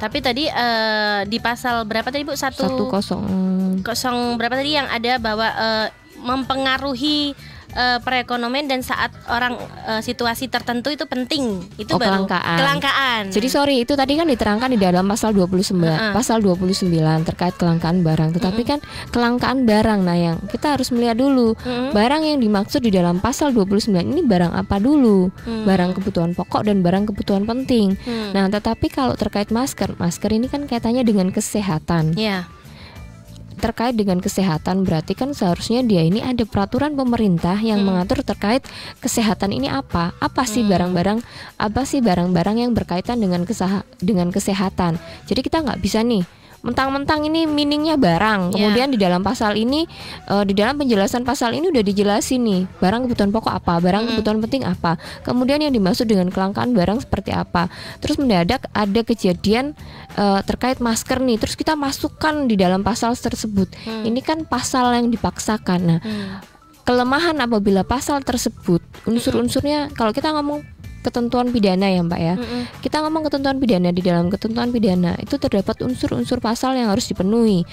Tapi 0.01 0.17
tadi 0.17 0.49
eh, 0.49 1.21
di 1.29 1.37
pasal 1.37 1.85
berapa 1.85 2.09
tadi 2.09 2.25
Bu? 2.25 2.33
Satu, 2.33 2.65
Satu 2.65 2.83
kosong 2.89 3.21
kosong 3.85 4.33
berapa 4.41 4.57
tadi 4.57 4.73
yang 4.73 4.89
ada 4.89 5.21
bahwa 5.21 5.45
eh, 5.45 5.87
mempengaruhi 6.17 7.37
eh, 7.71 7.97
perekonomian 7.97 8.65
dan 8.65 8.81
saat 8.81 9.09
orang 9.25 9.55
eh, 9.85 10.01
situasi 10.01 10.47
tertentu 10.47 10.89
itu 10.89 11.05
penting. 11.05 11.59
Itu 11.75 11.95
Oh, 11.95 11.99
baru 11.99 12.23
kelangkaan. 12.23 12.57
kelangkaan. 12.57 13.21
Jadi 13.29 13.47
sorry 13.47 13.75
itu 13.79 13.93
tadi 13.93 14.15
kan 14.15 14.25
diterangkan 14.25 14.69
di 14.69 14.77
dalam 14.77 15.05
pasal 15.05 15.31
29 15.31 15.79
Heeh. 15.81 16.11
pasal 16.11 16.39
29 16.39 16.87
terkait 17.23 17.55
kelangkaan 17.55 18.01
barang. 18.01 18.35
Tetapi 18.35 18.61
kan 18.63 18.79
kelangkaan 19.09 19.63
barang 19.63 19.99
nah 20.01 20.15
yang 20.15 20.37
kita 20.45 20.75
harus 20.75 20.89
melihat 20.89 21.15
dulu 21.15 21.53
Mm-mm. 21.57 21.91
barang 21.91 22.23
yang 22.23 22.39
dimaksud 22.39 22.79
di 22.79 22.89
dalam 22.89 23.17
pasal 23.17 23.51
29 23.51 23.91
ini 24.03 24.21
barang 24.21 24.51
apa 24.51 24.77
dulu? 24.77 25.31
Hmm. 25.41 25.63
Barang 25.63 25.91
kebutuhan 25.91 26.31
pokok 26.31 26.63
dan 26.63 26.79
barang 26.79 27.07
kebutuhan 27.07 27.43
penting. 27.43 27.95
Hmm. 28.01 28.31
Nah, 28.31 28.47
tetapi 28.47 28.87
kalau 28.87 29.13
terkait 29.13 29.49
masker, 29.49 29.95
masker 29.95 30.29
ini 30.29 30.45
kan 30.45 30.63
kaitannya 30.63 31.01
dengan 31.01 31.29
kesehatan. 31.29 32.15
Ya. 32.15 32.47
Terkait 33.61 33.93
dengan 33.93 34.17
kesehatan 34.17 34.83
berarti 34.89 35.13
kan 35.13 35.37
seharusnya 35.37 35.85
dia 35.85 36.01
ini 36.01 36.17
ada 36.25 36.41
peraturan 36.49 36.97
pemerintah 36.97 37.61
yang 37.61 37.85
Hmm. 37.85 37.93
mengatur 37.93 38.25
terkait 38.25 38.65
kesehatan 38.99 39.53
ini 39.53 39.69
apa? 39.69 40.17
Apa 40.17 40.49
sih 40.49 40.65
Hmm. 40.65 40.73
barang-barang 40.73 41.19
apa 41.61 41.81
sih 41.85 42.01
barang-barang 42.01 42.57
yang 42.57 42.73
berkaitan 42.73 43.21
dengan 43.21 43.45
kesaha, 43.45 43.85
dengan 44.01 44.33
kesehatan. 44.33 44.97
Jadi 45.29 45.39
kita 45.45 45.61
nggak 45.61 45.77
bisa 45.77 46.01
nih 46.01 46.25
mentang-mentang 46.61 47.25
ini 47.25 47.49
meaningnya 47.49 47.97
barang. 47.97 48.53
Ya. 48.53 48.53
Kemudian 48.53 48.87
di 48.93 48.97
dalam 49.01 49.21
pasal 49.21 49.57
ini 49.57 49.85
eh, 50.29 50.43
di 50.45 50.53
dalam 50.53 50.77
penjelasan 50.77 51.25
pasal 51.25 51.57
ini 51.57 51.73
udah 51.73 51.81
dijelasin 51.81 52.41
nih 52.41 52.61
barang 52.77 53.09
kebutuhan 53.09 53.33
pokok 53.33 53.53
apa, 53.53 53.81
barang 53.81 54.01
Mm-mm. 54.05 54.11
kebutuhan 54.17 54.37
penting 54.45 54.63
apa. 54.65 55.01
Kemudian 55.25 55.59
yang 55.61 55.73
dimaksud 55.73 56.05
dengan 56.05 56.29
kelangkaan 56.29 56.73
barang 56.73 57.01
seperti 57.03 57.33
apa. 57.33 57.67
Terus 57.99 58.21
mendadak 58.21 58.69
ada 58.71 59.01
kejadian 59.01 59.73
eh, 60.15 60.39
terkait 60.45 60.77
masker 60.77 61.17
nih. 61.17 61.41
Terus 61.41 61.57
kita 61.57 61.73
masukkan 61.73 62.45
di 62.45 62.55
dalam 62.55 62.85
pasal 62.85 63.17
tersebut. 63.17 63.73
Hmm. 63.83 64.05
Ini 64.05 64.21
kan 64.21 64.45
pasal 64.45 64.93
yang 64.97 65.09
dipaksakan. 65.09 65.79
Nah, 65.81 65.99
Hmm. 66.01 66.41
kelemahan 66.81 67.37
apabila 67.37 67.85
pasal 67.85 68.25
tersebut 68.25 68.81
unsur-unsurnya 69.05 69.93
kalau 69.93 70.09
kita 70.11 70.33
ngomong 70.33 70.65
ketentuan 71.01 71.49
pidana 71.49 71.89
ya 71.89 72.01
Mbak 72.01 72.21
ya. 72.21 72.35
Mm-mm. 72.37 72.63
Kita 72.79 73.01
ngomong 73.01 73.25
ketentuan 73.27 73.57
pidana 73.57 73.89
di 73.89 74.01
dalam 74.01 74.29
ketentuan 74.29 74.69
pidana 74.69 75.17
itu 75.17 75.35
terdapat 75.35 75.81
unsur-unsur 75.81 76.37
pasal 76.37 76.77
yang 76.77 76.89
harus 76.89 77.09
dipenuhi. 77.09 77.65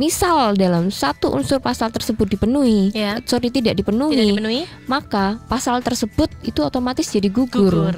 Misal 0.00 0.56
dalam 0.56 0.88
satu 0.88 1.28
unsur 1.36 1.60
pasal 1.60 1.92
tersebut 1.92 2.24
dipenuhi, 2.24 2.96
Ya. 2.96 3.20
sorry 3.28 3.52
tidak 3.52 3.76
dipenuhi, 3.76 4.16
Tidak 4.16 4.28
dipenuhi? 4.40 4.60
maka 4.88 5.36
pasal 5.52 5.84
tersebut 5.84 6.32
itu 6.42 6.64
otomatis 6.64 7.12
jadi 7.12 7.28
gugur. 7.28 7.92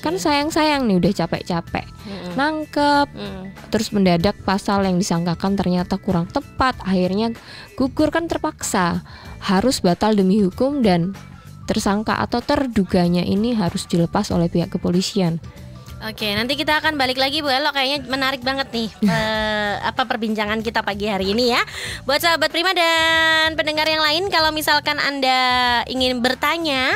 Kan 0.00 0.16
sayang-sayang 0.16 0.88
nih 0.88 0.96
udah 0.96 1.12
capek-capek 1.12 1.84
Mm-mm. 1.84 2.32
nangkep, 2.36 3.08
Mm. 3.12 3.44
terus 3.68 3.92
mendadak 3.92 4.36
pasal 4.44 4.84
yang 4.84 4.96
disangkakan 4.96 5.60
ternyata 5.60 6.00
kurang 6.00 6.24
tepat, 6.24 6.76
akhirnya 6.80 7.36
gugur 7.76 8.08
kan 8.08 8.28
terpaksa 8.28 9.04
harus 9.44 9.84
batal 9.84 10.16
demi 10.16 10.40
hukum 10.40 10.80
dan 10.80 11.12
tersangka 11.66 12.16
atau 12.22 12.38
terduganya 12.40 13.26
ini 13.26 13.52
harus 13.58 13.84
dilepas 13.90 14.30
oleh 14.30 14.46
pihak 14.46 14.72
kepolisian. 14.72 15.42
Oke, 16.06 16.28
nanti 16.36 16.60
kita 16.60 16.76
akan 16.78 17.00
balik 17.00 17.16
lagi 17.16 17.40
Bu 17.40 17.48
Elo 17.48 17.72
kayaknya 17.72 18.04
menarik 18.06 18.44
banget 18.44 18.68
nih 18.68 18.88
eh, 19.10 19.74
apa 19.80 20.04
perbincangan 20.04 20.60
kita 20.60 20.84
pagi 20.84 21.08
hari 21.08 21.32
ini 21.32 21.56
ya. 21.56 21.62
Buat 22.04 22.20
sahabat 22.20 22.52
Prima 22.52 22.76
dan 22.76 23.56
pendengar 23.56 23.88
yang 23.88 24.04
lain 24.04 24.28
kalau 24.28 24.52
misalkan 24.52 25.00
Anda 25.00 25.82
ingin 25.88 26.20
bertanya 26.20 26.94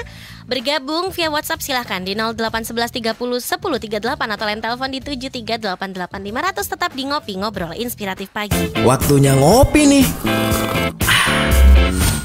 Bergabung 0.51 1.15
via 1.15 1.31
WhatsApp 1.31 1.63
silahkan 1.63 2.03
di 2.03 2.19
0811 2.19 3.15
30 3.15 3.15
10 3.15 4.03
38 4.03 4.03
atau 4.35 4.45
lain 4.51 4.59
telepon 4.59 4.91
di 4.91 4.99
7388500 4.99 6.75
tetap 6.75 6.91
di 6.91 7.07
ngopi 7.07 7.39
ngobrol 7.39 7.71
inspiratif 7.79 8.35
pagi. 8.35 8.75
Waktunya 8.83 9.39
ngopi 9.39 9.87
nih. 9.87 10.07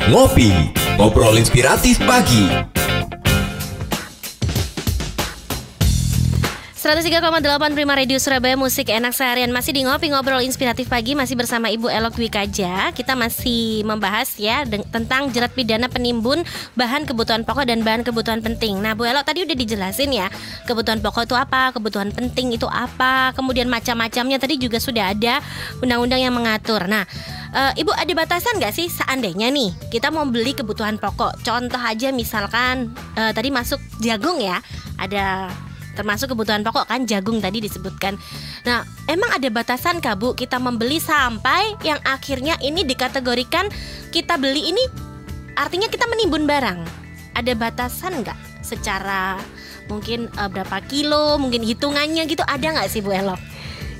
Ngopi, 0.10 0.50
ngobrol 0.98 1.38
inspiratif 1.38 2.02
pagi. 2.02 2.50
103,8 6.86 7.42
Prima 7.74 7.98
Radio 7.98 8.22
Surabaya 8.22 8.54
Musik 8.54 8.94
enak 8.94 9.10
seharian. 9.10 9.50
Masih 9.50 9.74
di 9.74 9.82
ngopi 9.82 10.14
ngobrol 10.14 10.46
inspiratif 10.46 10.86
pagi 10.86 11.18
Masih 11.18 11.34
bersama 11.34 11.66
Ibu 11.74 11.90
Elok 11.90 12.22
Wikaja 12.22 12.94
Kita 12.94 13.18
masih 13.18 13.82
membahas 13.90 14.38
ya 14.38 14.62
Tentang 14.70 15.34
jerat 15.34 15.50
pidana 15.58 15.90
penimbun 15.90 16.46
Bahan 16.78 17.10
kebutuhan 17.10 17.42
pokok 17.42 17.66
dan 17.66 17.82
bahan 17.82 18.06
kebutuhan 18.06 18.46
penting. 18.46 18.86
Nah 18.86 18.94
Bu 18.94 19.02
Elok 19.02 19.26
tadi 19.26 19.42
udah 19.42 19.58
dijelasin 19.58 20.14
ya 20.14 20.30
Kebutuhan 20.70 21.02
pokok 21.02 21.26
itu 21.26 21.34
apa 21.34 21.74
Kebutuhan 21.74 22.14
penting 22.14 22.54
itu 22.54 22.70
apa 22.70 23.34
Kemudian 23.34 23.66
macam-macamnya. 23.66 24.38
Tadi 24.38 24.62
juga 24.62 24.78
sudah 24.78 25.10
ada 25.10 25.42
Undang-undang 25.82 26.22
yang 26.22 26.38
mengatur. 26.38 26.86
Nah 26.86 27.02
eh, 27.50 27.82
Ibu 27.82 27.98
ada 27.98 28.14
batasan 28.14 28.62
nggak 28.62 28.78
sih 28.78 28.94
seandainya 28.94 29.50
nih 29.50 29.74
kita 29.90 30.14
mau 30.14 30.30
beli 30.30 30.54
kebutuhan 30.54 31.02
pokok? 31.02 31.42
Contoh 31.42 31.82
aja 31.82 32.14
misalkan 32.14 32.94
eh, 33.18 33.34
tadi 33.34 33.50
masuk 33.50 33.82
jagung 34.06 34.38
ya 34.38 34.62
ada 35.02 35.50
termasuk 35.96 36.36
kebutuhan 36.36 36.62
pokok 36.62 36.86
kan 36.92 37.08
jagung 37.08 37.40
tadi 37.40 37.64
disebutkan. 37.64 38.20
Nah, 38.68 38.84
emang 39.08 39.32
ada 39.32 39.48
batasan 39.48 40.04
kah 40.04 40.20
Bu 40.20 40.36
kita 40.36 40.60
membeli 40.60 41.00
sampai 41.00 41.80
yang 41.82 41.98
akhirnya 42.04 42.60
ini 42.60 42.84
dikategorikan 42.84 43.72
kita 44.12 44.36
beli 44.36 44.76
ini 44.76 44.84
artinya 45.56 45.88
kita 45.88 46.06
menimbun 46.12 46.44
barang. 46.46 46.84
Ada 47.36 47.56
batasan 47.56 48.24
nggak 48.24 48.40
secara 48.60 49.40
mungkin 49.88 50.28
eh, 50.28 50.50
berapa 50.52 50.84
kilo, 50.86 51.40
mungkin 51.40 51.64
hitungannya 51.64 52.28
gitu 52.28 52.44
ada 52.44 52.68
nggak 52.76 52.92
sih 52.92 53.00
Bu 53.00 53.16
Elok? 53.16 53.55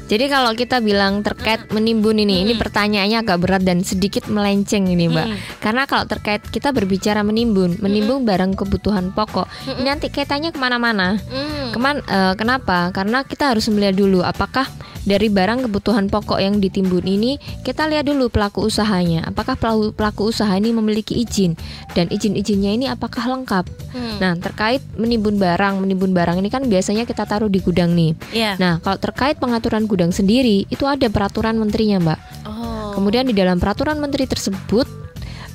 Jadi 0.06 0.30
kalau 0.30 0.54
kita 0.54 0.86
bilang 0.86 1.26
terkait 1.26 1.66
menimbun 1.74 2.22
ini, 2.22 2.46
ini 2.46 2.54
Mm. 2.54 2.62
pertanyaannya 2.62 3.18
agak 3.26 3.38
berat 3.42 3.64
dan 3.66 3.82
sedikit 3.82 4.30
melenceng 4.30 4.86
ini, 4.86 5.10
Mbak. 5.10 5.28
Mm. 5.34 5.38
Karena 5.58 5.84
kalau 5.90 6.06
terkait 6.06 6.46
kita 6.46 6.70
berbicara 6.70 7.26
menimbun, 7.26 7.82
menimbun 7.82 8.22
barang 8.22 8.54
kebutuhan 8.54 9.10
pokok, 9.18 9.50
ini 9.66 9.90
nanti 9.90 10.14
kaitannya 10.14 10.54
ke 10.54 10.60
mana-mana. 10.62 11.18
Hmm. 11.26 11.74
Keman, 11.74 12.06
eh, 12.06 12.34
kenapa? 12.38 12.94
Karena 12.94 13.26
kita 13.26 13.50
harus 13.50 13.66
melihat 13.74 13.98
dulu 13.98 14.22
apakah 14.22 14.70
dari 15.06 15.30
barang 15.30 15.70
kebutuhan 15.70 16.10
pokok 16.10 16.42
yang 16.42 16.58
ditimbun 16.58 17.06
ini 17.06 17.38
kita 17.62 17.86
lihat 17.86 18.10
dulu 18.10 18.28
pelaku 18.34 18.66
usahanya. 18.66 19.24
Apakah 19.30 19.56
pelaku, 19.56 19.94
pelaku 19.94 20.22
usaha 20.34 20.52
ini 20.58 20.74
memiliki 20.74 21.16
izin 21.22 21.54
dan 21.94 22.10
izin-izinnya 22.10 22.74
ini 22.74 22.86
apakah 22.90 23.24
lengkap? 23.30 23.66
Hmm. 23.94 24.18
Nah 24.20 24.34
terkait 24.42 24.82
menimbun 24.98 25.38
barang, 25.38 25.80
menimbun 25.80 26.12
barang 26.12 26.42
ini 26.42 26.50
kan 26.50 26.66
biasanya 26.66 27.06
kita 27.06 27.24
taruh 27.30 27.48
di 27.48 27.62
gudang 27.62 27.94
nih. 27.94 28.18
Ya. 28.34 28.58
Nah 28.58 28.82
kalau 28.82 28.98
terkait 28.98 29.38
pengaturan 29.38 29.86
gudang 29.86 30.10
sendiri 30.10 30.66
itu 30.68 30.84
ada 30.90 31.06
peraturan 31.08 31.56
menterinya 31.56 32.02
mbak. 32.02 32.20
Oh. 32.50 32.98
Kemudian 32.98 33.30
di 33.30 33.38
dalam 33.38 33.62
peraturan 33.62 34.02
menteri 34.02 34.26
tersebut 34.26 34.90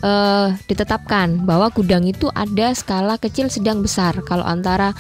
eh, 0.05 0.49
ditetapkan 0.71 1.43
bahwa 1.43 1.69
gudang 1.75 2.07
itu 2.07 2.31
ada 2.33 2.73
skala 2.77 3.19
kecil, 3.19 3.51
sedang, 3.51 3.83
besar. 3.83 4.15
Kalau 4.23 4.45
antara 4.45 4.95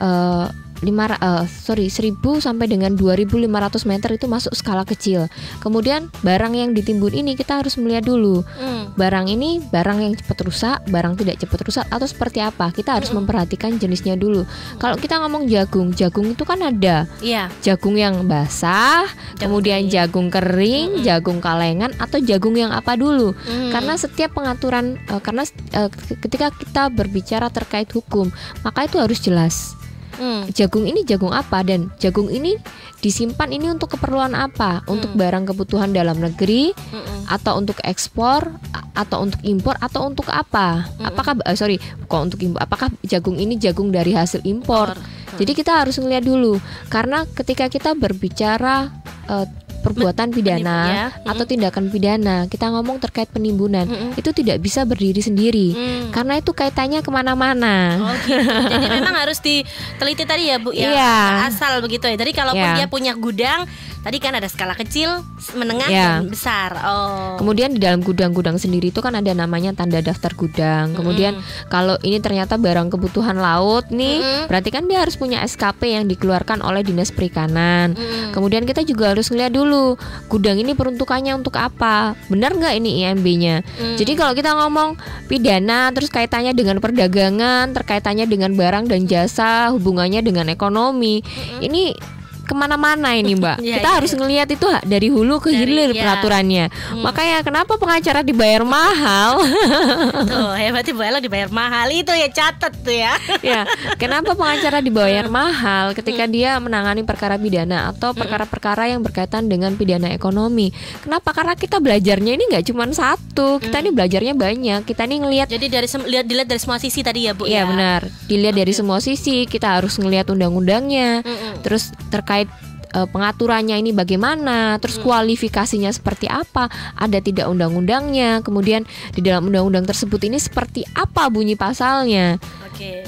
eh, 0.00 0.46
lima 0.82 1.06
eh, 1.08 1.46
sorry 1.46 1.86
1000 1.86 2.18
sampai 2.38 2.66
dengan 2.66 2.92
2500 2.92 3.38
meter 3.86 4.10
itu 4.12 4.26
masuk 4.26 4.52
skala 4.52 4.82
kecil. 4.82 5.30
Kemudian 5.58 6.10
barang 6.20 6.52
yang 6.52 6.74
ditimbun 6.74 7.14
ini 7.14 7.34
kita 7.34 7.62
harus 7.62 7.78
melihat 7.78 8.04
dulu 8.04 8.42
Hmm. 8.52 8.90
barang 8.98 9.26
ini 9.26 9.62
barang 9.62 9.98
yang 9.98 10.12
cepat 10.18 10.38
rusak, 10.42 10.78
barang 10.90 11.14
tidak 11.16 11.38
cepat 11.38 11.60
rusak 11.62 11.86
atau 11.88 12.04
seperti 12.04 12.42
apa. 12.42 12.68
Kita 12.70 12.98
harus 12.98 13.10
memperhatikan 13.10 13.78
jenisnya 13.78 14.18
dulu. 14.18 14.42
Kalau 14.76 14.98
kita 14.98 15.22
ngomong 15.22 15.46
jagung, 15.46 15.94
jagung 15.94 16.28
itu 16.28 16.42
kan 16.42 16.58
ada 16.60 17.06
Iya. 17.22 17.48
jagung 17.62 17.94
yang 17.94 18.26
basah, 18.26 19.06
Jagung 19.38 19.62
kemudian 19.62 19.86
kering. 19.86 19.92
jagung 19.92 20.28
kering, 20.28 20.88
jagung 21.00 21.38
kalengan 21.38 21.94
atau 21.96 22.18
jagung 22.18 22.58
yang 22.58 22.74
apa 22.74 22.98
dulu. 22.98 23.32
Hmm. 23.38 23.70
Karena 23.70 23.94
setiap 23.94 24.34
pengaturan 24.34 24.98
eh, 24.98 25.20
karena 25.22 25.46
eh, 25.72 25.88
ketika 26.18 26.50
kita 26.50 26.82
berbicara 26.90 27.46
terkait 27.48 27.88
hukum, 27.88 28.28
maka 28.60 28.84
itu 28.84 28.98
harus 28.98 29.22
jelas. 29.22 29.78
Hmm. 30.16 30.48
Jagung 30.52 30.84
ini 30.84 31.02
jagung 31.08 31.32
apa 31.32 31.64
dan 31.64 31.88
jagung 31.96 32.28
ini 32.28 32.56
disimpan 33.02 33.50
ini 33.50 33.66
untuk 33.72 33.98
keperluan 33.98 34.32
apa? 34.38 34.86
Untuk 34.86 35.12
barang 35.18 35.50
kebutuhan 35.50 35.90
dalam 35.90 36.22
negeri 36.22 36.70
Mm-mm. 36.70 37.26
atau 37.26 37.58
untuk 37.58 37.82
ekspor 37.82 38.46
atau 38.94 39.26
untuk 39.26 39.40
impor 39.42 39.74
atau 39.82 40.06
untuk 40.06 40.30
apa? 40.30 40.86
Apakah 41.02 41.36
eh, 41.42 41.58
sorry, 41.58 41.76
kok 42.06 42.22
untuk 42.22 42.40
impor? 42.44 42.62
Apakah 42.62 42.88
jagung 43.02 43.36
ini 43.36 43.58
jagung 43.58 43.90
dari 43.90 44.14
hasil 44.14 44.46
impor? 44.46 44.94
Impor. 44.94 45.38
Jadi 45.40 45.52
kita 45.56 45.82
harus 45.82 45.96
melihat 45.98 46.28
dulu 46.28 46.60
karena 46.92 47.24
ketika 47.32 47.66
kita 47.66 47.96
berbicara 47.96 48.92
eh, 49.26 49.46
perbuatan 49.82 50.30
pidana 50.30 50.78
ya. 50.88 51.06
atau 51.26 51.44
tindakan 51.44 51.90
pidana. 51.90 52.46
Kita 52.46 52.70
ngomong 52.70 53.02
terkait 53.02 53.28
penimbunan, 53.28 53.84
Mm-mm. 53.84 54.14
itu 54.14 54.30
tidak 54.30 54.62
bisa 54.62 54.86
berdiri 54.86 55.18
sendiri. 55.18 55.68
Hmm. 55.74 56.14
Karena 56.14 56.38
itu 56.38 56.54
kaitannya 56.54 57.02
ke 57.02 57.10
mana-mana. 57.10 57.98
Oh 57.98 58.14
gitu. 58.22 58.38
Jadi 58.46 58.86
memang 58.88 59.14
harus 59.18 59.42
diteliti 59.42 60.22
tadi 60.22 60.48
ya 60.48 60.56
Bu 60.62 60.70
ya. 60.70 60.88
Iya. 60.88 61.14
Asal 61.50 61.82
begitu 61.82 62.06
ya. 62.06 62.14
Jadi 62.14 62.30
kalaupun 62.32 62.62
Iya. 62.62 62.78
dia 62.78 62.86
punya 62.86 63.12
gudang, 63.18 63.66
tadi 64.02 64.18
kan 64.18 64.34
ada 64.34 64.50
skala 64.50 64.74
kecil, 64.74 65.22
menengah 65.54 65.88
Iya. 65.88 66.22
dan 66.22 66.28
besar. 66.28 66.70
Oh. 66.82 67.38
Kemudian 67.38 67.74
di 67.74 67.80
dalam 67.80 68.02
gudang-gudang 68.02 68.58
sendiri 68.58 68.90
itu 68.90 68.98
kan 68.98 69.14
ada 69.14 69.30
namanya 69.30 69.70
tanda 69.72 70.02
daftar 70.02 70.34
gudang. 70.34 70.92
Kemudian 70.92 71.38
kalau 71.70 71.94
ini 72.02 72.18
ternyata 72.18 72.58
barang 72.58 72.90
kebutuhan 72.90 73.38
laut 73.38 73.88
nih, 73.94 74.18
Mm-mm. 74.18 74.42
berarti 74.50 74.74
kan 74.74 74.90
dia 74.90 75.00
harus 75.06 75.14
punya 75.14 75.40
SKP 75.46 75.94
yang 75.94 76.10
dikeluarkan 76.10 76.60
oleh 76.66 76.82
Dinas 76.82 77.14
Perikanan. 77.14 77.94
Mm-mm. 77.94 78.34
Kemudian 78.34 78.66
kita 78.66 78.82
juga 78.82 79.14
harus 79.14 79.30
ngeliat 79.30 79.54
dulu 79.54 79.94
gudang 80.26 80.58
ini 80.58 80.74
peruntukannya 80.74 81.38
untuk 81.38 81.54
apa, 81.56 82.18
benar 82.26 82.58
nggak 82.58 82.74
ini 82.82 83.06
IMB-nya? 83.06 83.62
Mm. 83.62 83.96
Jadi 84.02 84.12
kalau 84.18 84.34
kita 84.34 84.50
ngomong 84.58 84.98
pidana, 85.30 85.94
terus 85.94 86.10
kaitannya 86.10 86.50
dengan 86.52 86.82
perdagangan, 86.82 87.70
terkaitannya 87.70 88.26
dengan 88.26 88.52
barang 88.58 88.90
dan 88.90 89.06
jasa, 89.06 89.70
hubungannya 89.70 90.26
dengan 90.26 90.50
ekonomi, 90.50 91.22
ini 91.62 91.94
ke 92.42 92.54
mana-mana 92.54 93.14
ini 93.14 93.38
mbak. 93.38 93.62
Iya, 93.62 93.78
kita 93.78 93.88
iya, 93.88 93.96
harus 94.02 94.12
iya. 94.12 94.18
ngelihat 94.18 94.48
itu 94.50 94.66
dari 94.82 95.08
hulu 95.08 95.38
ke 95.38 95.48
Dari- 95.48 95.58
hilir 95.64 95.90
iya. 95.94 96.02
peraturannya. 96.02 96.64
Makanya 97.00 97.36
kenapa 97.46 97.78
pengacara 97.78 98.20
dibayar 98.26 98.62
mahal? 98.66 99.40
Tuh, 100.30 100.52
hebatnya 100.58 100.92
Bu 100.92 101.02
Ella 101.02 101.20
dibayar 101.22 101.48
mahal 101.48 101.88
itu 101.94 102.12
ya 102.12 102.28
catat 102.28 102.72
tuh 102.82 102.94
ya. 102.94 103.14
ya, 103.54 103.62
kenapa 103.96 104.34
pengacara 104.34 104.82
dibayar 104.82 105.26
mahal 105.30 105.94
ketika 105.94 106.26
dia 106.26 106.58
menangani 106.58 107.06
perkara 107.06 107.38
pidana 107.38 107.94
atau 107.94 108.12
perkara-perkara 108.12 108.90
yang 108.90 109.00
berkaitan 109.00 109.46
dengan 109.46 109.78
pidana 109.78 110.10
ekonomi? 110.10 110.74
Kenapa? 111.00 111.32
Karena 111.32 111.54
kita 111.54 111.78
belajarnya 111.78 112.32
ini 112.34 112.44
nggak 112.52 112.64
cuma 112.68 112.84
satu, 112.92 113.62
kita 113.62 113.80
ini 113.80 113.90
belajarnya 113.94 114.34
banyak. 114.34 114.80
Kita 114.84 115.06
ini 115.06 115.22
ngelihat 115.22 115.48
Jadi 115.48 115.66
dari 115.70 115.88
lihat 115.88 116.24
dilihat 116.28 116.48
dari 116.50 116.60
semua 116.60 116.78
sisi 116.82 117.00
tadi 117.00 117.30
ya 117.30 117.32
Bu 117.32 117.46
Iya 117.46 117.64
ya. 117.64 117.68
benar. 117.68 118.00
Dilihat 118.26 118.54
dari 118.56 118.72
semua 118.74 118.98
sisi, 118.98 119.44
kita 119.46 119.78
harus 119.78 119.96
ngelihat 120.00 120.28
undang-undangnya, 120.32 121.22
Mm-mm. 121.22 121.62
terus 121.62 121.92
terkait 122.08 122.31
eh, 122.40 123.08
pengaturannya 123.08 123.76
ini 123.76 123.92
bagaimana, 123.92 124.80
terus 124.80 124.96
kualifikasinya 125.00 125.92
seperti 125.92 126.28
apa, 126.28 126.68
ada 126.96 127.18
tidak 127.20 127.48
undang-undangnya, 127.48 128.40
kemudian 128.40 128.88
di 129.12 129.20
dalam 129.20 129.48
undang-undang 129.48 129.84
tersebut 129.84 130.20
ini 130.24 130.40
seperti 130.40 130.84
apa 130.96 131.28
bunyi 131.28 131.56
pasalnya. 131.56 132.40
Oke. 132.68 133.04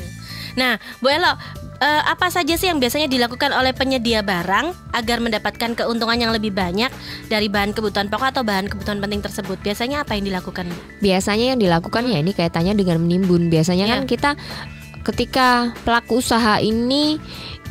Nah, 0.54 0.78
Bu 1.02 1.10
Elo, 1.10 1.34
eh, 1.82 2.02
apa 2.06 2.30
saja 2.30 2.54
sih 2.54 2.70
yang 2.70 2.78
biasanya 2.78 3.10
dilakukan 3.10 3.50
oleh 3.50 3.74
penyedia 3.74 4.22
barang 4.22 4.94
agar 4.94 5.18
mendapatkan 5.18 5.74
keuntungan 5.74 6.14
yang 6.14 6.30
lebih 6.30 6.54
banyak 6.54 6.88
dari 7.26 7.50
bahan 7.50 7.74
kebutuhan 7.74 8.06
pokok 8.06 8.38
atau 8.38 8.42
bahan 8.46 8.70
kebutuhan 8.70 9.02
penting 9.02 9.20
tersebut? 9.20 9.58
Biasanya 9.60 10.06
apa 10.06 10.14
yang 10.14 10.30
dilakukan? 10.30 10.70
Biasanya 11.02 11.54
yang 11.54 11.58
dilakukan 11.58 12.06
ya 12.06 12.22
ini 12.22 12.30
kaitannya 12.32 12.78
dengan 12.78 13.02
menimbun. 13.02 13.50
Biasanya 13.50 13.90
kan 13.90 14.00
Iya. 14.06 14.08
kita 14.08 14.30
ketika 15.04 15.76
pelaku 15.84 16.24
usaha 16.24 16.62
ini 16.64 17.20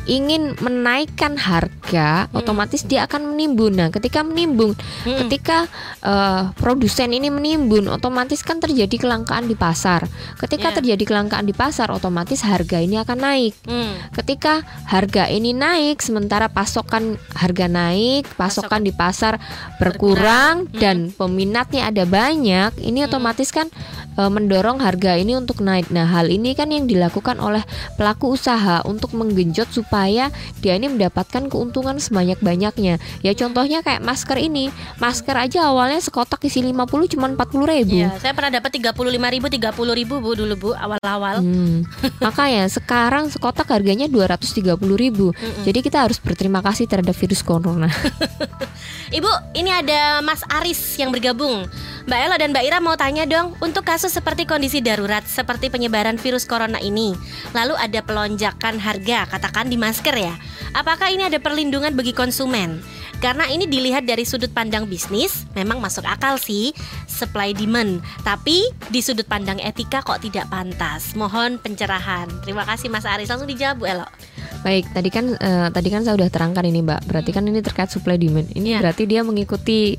ingin 0.03 0.55
menaikkan 0.59 1.39
harga, 1.39 2.27
otomatis 2.35 2.83
dia 2.83 3.07
akan 3.07 3.33
menimbun. 3.33 3.73
Nah, 3.75 3.89
ketika 3.89 4.19
menimbun, 4.21 4.75
Hmm. 5.03 5.17
ketika 5.25 5.67
eh, 6.03 6.43
produsen 6.59 7.15
ini 7.15 7.31
menimbun, 7.31 7.87
otomatis 7.87 8.43
kan 8.43 8.59
terjadi 8.59 8.99
kelangkaan 8.99 9.47
di 9.47 9.55
pasar. 9.55 10.03
Ketika 10.35 10.69
Iya. 10.69 10.75
terjadi 10.83 11.03
kelangkaan 11.07 11.47
di 11.47 11.55
pasar, 11.55 11.87
otomatis 11.95 12.43
harga 12.43 12.83
ini 12.83 12.99
akan 12.99 13.17
naik. 13.23 13.55
Hmm. 13.63 13.95
Ketika 14.11 14.67
harga 14.83 15.31
ini 15.31 15.55
naik, 15.55 16.03
sementara 16.03 16.51
pasokan 16.51 17.15
harga 17.39 17.71
naik, 17.71 18.27
pasokan 18.35 18.83
di 18.83 18.91
pasar 18.91 19.39
berkurang 19.79 20.67
Berkurang. 20.67 20.79
dan 20.79 20.97
peminatnya 21.15 21.87
ada 21.87 22.03
banyak, 22.03 22.75
ini 22.83 23.07
otomatis 23.07 23.49
kan 23.49 23.71
e, 24.17 24.21
mendorong 24.21 24.81
harga 24.81 25.17
ini 25.17 25.37
untuk 25.37 25.61
naik. 25.61 25.89
Nah, 25.89 26.09
hal 26.09 26.29
ini 26.29 26.53
kan 26.53 26.69
yang 26.69 26.85
dilakukan 26.89 27.37
oleh 27.37 27.61
pelaku 27.95 28.33
usaha 28.33 28.81
untuk 28.85 29.13
menggenjot 29.17 29.69
supaya 29.73 30.29
dia 30.59 30.73
ini 30.77 30.89
mendapatkan 30.89 31.49
keuntungan 31.49 31.97
sebanyak-banyaknya. 31.99 32.97
Ya 33.21 33.31
contohnya 33.33 33.85
kayak 33.85 34.01
masker 34.01 34.37
ini. 34.39 34.73
Masker 34.97 35.35
aja 35.35 35.69
awalnya 35.69 35.99
sekotak 36.01 36.41
isi 36.45 36.63
50 36.63 37.13
cuma 37.17 37.29
40 37.29 37.73
ribu. 37.73 37.97
Iya, 37.99 38.15
saya 38.19 38.33
pernah 38.33 38.57
dapat 38.59 38.71
35.000 38.77 39.35
ribu, 39.35 39.45
30 39.49 39.99
ribu 39.99 40.13
Bu 40.23 40.31
dulu 40.37 40.53
Bu 40.57 40.69
awal-awal. 40.73 41.43
Hmm. 41.43 41.85
Makanya 42.25 42.69
sekarang 42.69 43.29
sekotak 43.29 43.69
harganya 43.69 44.09
230.000 44.09 44.79
ribu. 44.95 45.31
Jadi 45.63 45.79
kita 45.81 46.05
harus 46.05 46.17
berterima 46.19 46.63
kasih 46.65 46.89
terhadap 46.89 47.15
virus 47.15 47.41
corona. 47.45 47.89
Ibu, 49.17 49.29
ini 49.53 49.69
ada 49.69 50.25
Mas 50.25 50.41
Aris 50.49 50.97
yang 50.97 51.13
bergabung. 51.13 51.69
Mbak 52.09 52.19
Ella 52.19 52.35
dan 52.35 52.49
Mbak 52.49 52.63
Ira 52.65 52.77
mau 52.81 52.97
tanya 52.97 53.23
dong, 53.29 53.55
untuk 53.61 53.85
kasus 53.85 54.02
seperti 54.07 54.47
kondisi 54.47 54.79
darurat 54.79 55.23
seperti 55.27 55.67
penyebaran 55.67 56.15
virus 56.15 56.47
corona 56.47 56.79
ini, 56.79 57.15
lalu 57.51 57.75
ada 57.77 57.99
pelonjakan 58.03 58.79
harga, 58.79 59.27
katakan 59.27 59.67
di 59.67 59.77
masker 59.77 60.15
ya. 60.15 60.35
Apakah 60.73 61.11
ini 61.11 61.27
ada 61.27 61.37
perlindungan 61.37 61.93
bagi 61.93 62.15
konsumen? 62.15 62.81
Karena 63.23 63.47
ini 63.47 63.63
dilihat 63.63 64.03
dari 64.03 64.27
sudut 64.27 64.51
pandang 64.51 64.83
bisnis, 64.83 65.47
memang 65.55 65.79
masuk 65.79 66.03
akal 66.03 66.35
sih, 66.35 66.75
supply 67.07 67.55
demand. 67.55 68.03
Tapi 68.27 68.67
di 68.91 68.99
sudut 68.99 69.23
pandang 69.23 69.63
etika 69.63 70.03
kok 70.03 70.19
tidak 70.19 70.51
pantas. 70.51 71.15
Mohon 71.15 71.55
pencerahan. 71.55 72.27
Terima 72.43 72.67
kasih 72.67 72.91
Mas 72.91 73.07
Aris. 73.07 73.31
Langsung 73.31 73.47
dijawab 73.47 73.79
Bu 73.79 73.87
Elo. 73.87 74.03
Baik, 74.67 74.91
tadi 74.91 75.07
kan 75.07 75.39
eh, 75.39 75.67
tadi 75.71 75.87
kan 75.87 76.03
saya 76.03 76.19
udah 76.19 76.27
terangkan 76.27 76.67
ini, 76.67 76.83
Mbak. 76.83 77.01
Berarti 77.07 77.31
kan 77.31 77.47
ini 77.47 77.63
terkait 77.63 77.95
supply 77.95 78.19
demand. 78.19 78.51
Ini 78.51 78.75
Iya. 78.75 78.79
berarti 78.83 79.03
dia 79.07 79.23
mengikuti 79.23 79.95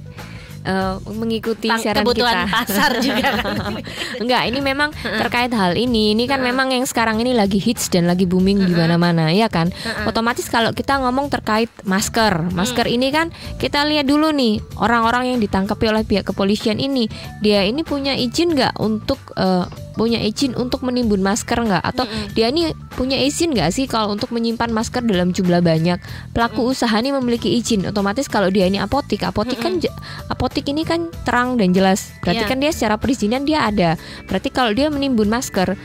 eh, 0.64 0.96
mengikuti 1.12 1.68
Pang- 1.68 1.80
siaran 1.80 2.02
kebutuhan 2.02 2.34
kita. 2.44 2.52
pasar 2.52 2.90
juga 2.98 3.28
kan. 3.38 3.54
Enggak, 4.24 4.42
ini 4.48 4.58
memang 4.58 4.90
terkait 4.96 5.52
hal 5.52 5.76
ini. 5.76 6.16
Ini 6.16 6.24
kan 6.24 6.40
memang 6.40 6.72
yang 6.72 6.84
sekarang 6.88 7.20
ini 7.20 7.36
lagi 7.36 7.60
hits 7.60 7.92
dan 7.92 8.08
lagi 8.08 8.24
booming 8.24 8.64
di 8.64 8.74
mana-mana, 8.74 9.30
ya 9.30 9.52
kan? 9.52 9.70
Otomatis 10.08 10.48
kalau 10.48 10.72
kita 10.72 10.98
ngomong 11.00 11.28
terkait 11.28 11.68
masker, 11.84 12.50
masker 12.50 12.88
ini 12.88 13.12
kan 13.12 13.28
kita 13.60 13.84
lihat 13.84 14.08
dulu 14.08 14.32
nih 14.32 14.58
orang-orang 14.80 15.36
yang 15.36 15.38
ditangkapi 15.38 15.84
oleh 15.86 16.02
pihak 16.02 16.24
kepolisian 16.24 16.80
ini, 16.80 17.06
dia 17.38 17.62
ini 17.62 17.84
punya 17.84 18.16
izin 18.16 18.56
nggak 18.56 18.80
untuk 18.80 19.20
eh, 19.36 19.68
punya 19.94 20.18
izin 20.18 20.52
untuk 20.52 20.82
menimbun 20.82 21.18
masker 21.18 21.56
nggak? 21.56 21.82
Atau 21.84 22.04
dia 22.32 22.48
ini 22.48 22.68
punya 22.90 23.14
izin 23.16 23.50
nggak 23.50 23.70
sih 23.70 23.86
kalau 23.86 24.10
untuk 24.10 24.28
menyimpan 24.28 24.68
masker 24.68 25.00
dalam 25.00 25.30
jumlah 25.30 25.58
banyak? 25.60 25.98
Pelaku 26.30 26.66
usaha 26.66 26.94
ini 26.94 27.10
memiliki 27.10 27.48
izin. 27.48 27.86
Otomatis 27.86 28.26
kalau 28.26 28.48
dia 28.48 28.64
ini 28.64 28.76
apotik, 28.76 29.22
apotik 29.22 29.58
kan 29.58 29.78
j- 29.78 29.94
apotik 30.26 30.66
ini 30.66 30.82
kan 30.82 31.06
terang 31.22 31.54
dan 31.54 31.70
jelas. 31.70 32.10
Berarti 32.20 32.42
Iya. 32.42 32.50
kan 32.50 32.58
dia 32.58 32.70
secara 32.70 32.96
perizinan 32.96 33.42
dia 33.42 33.62
ada. 33.62 33.94
Berarti 34.24 34.48
kalau 34.48 34.70
dia 34.70 34.86
menimbun 34.86 35.26
masker, 35.26 35.78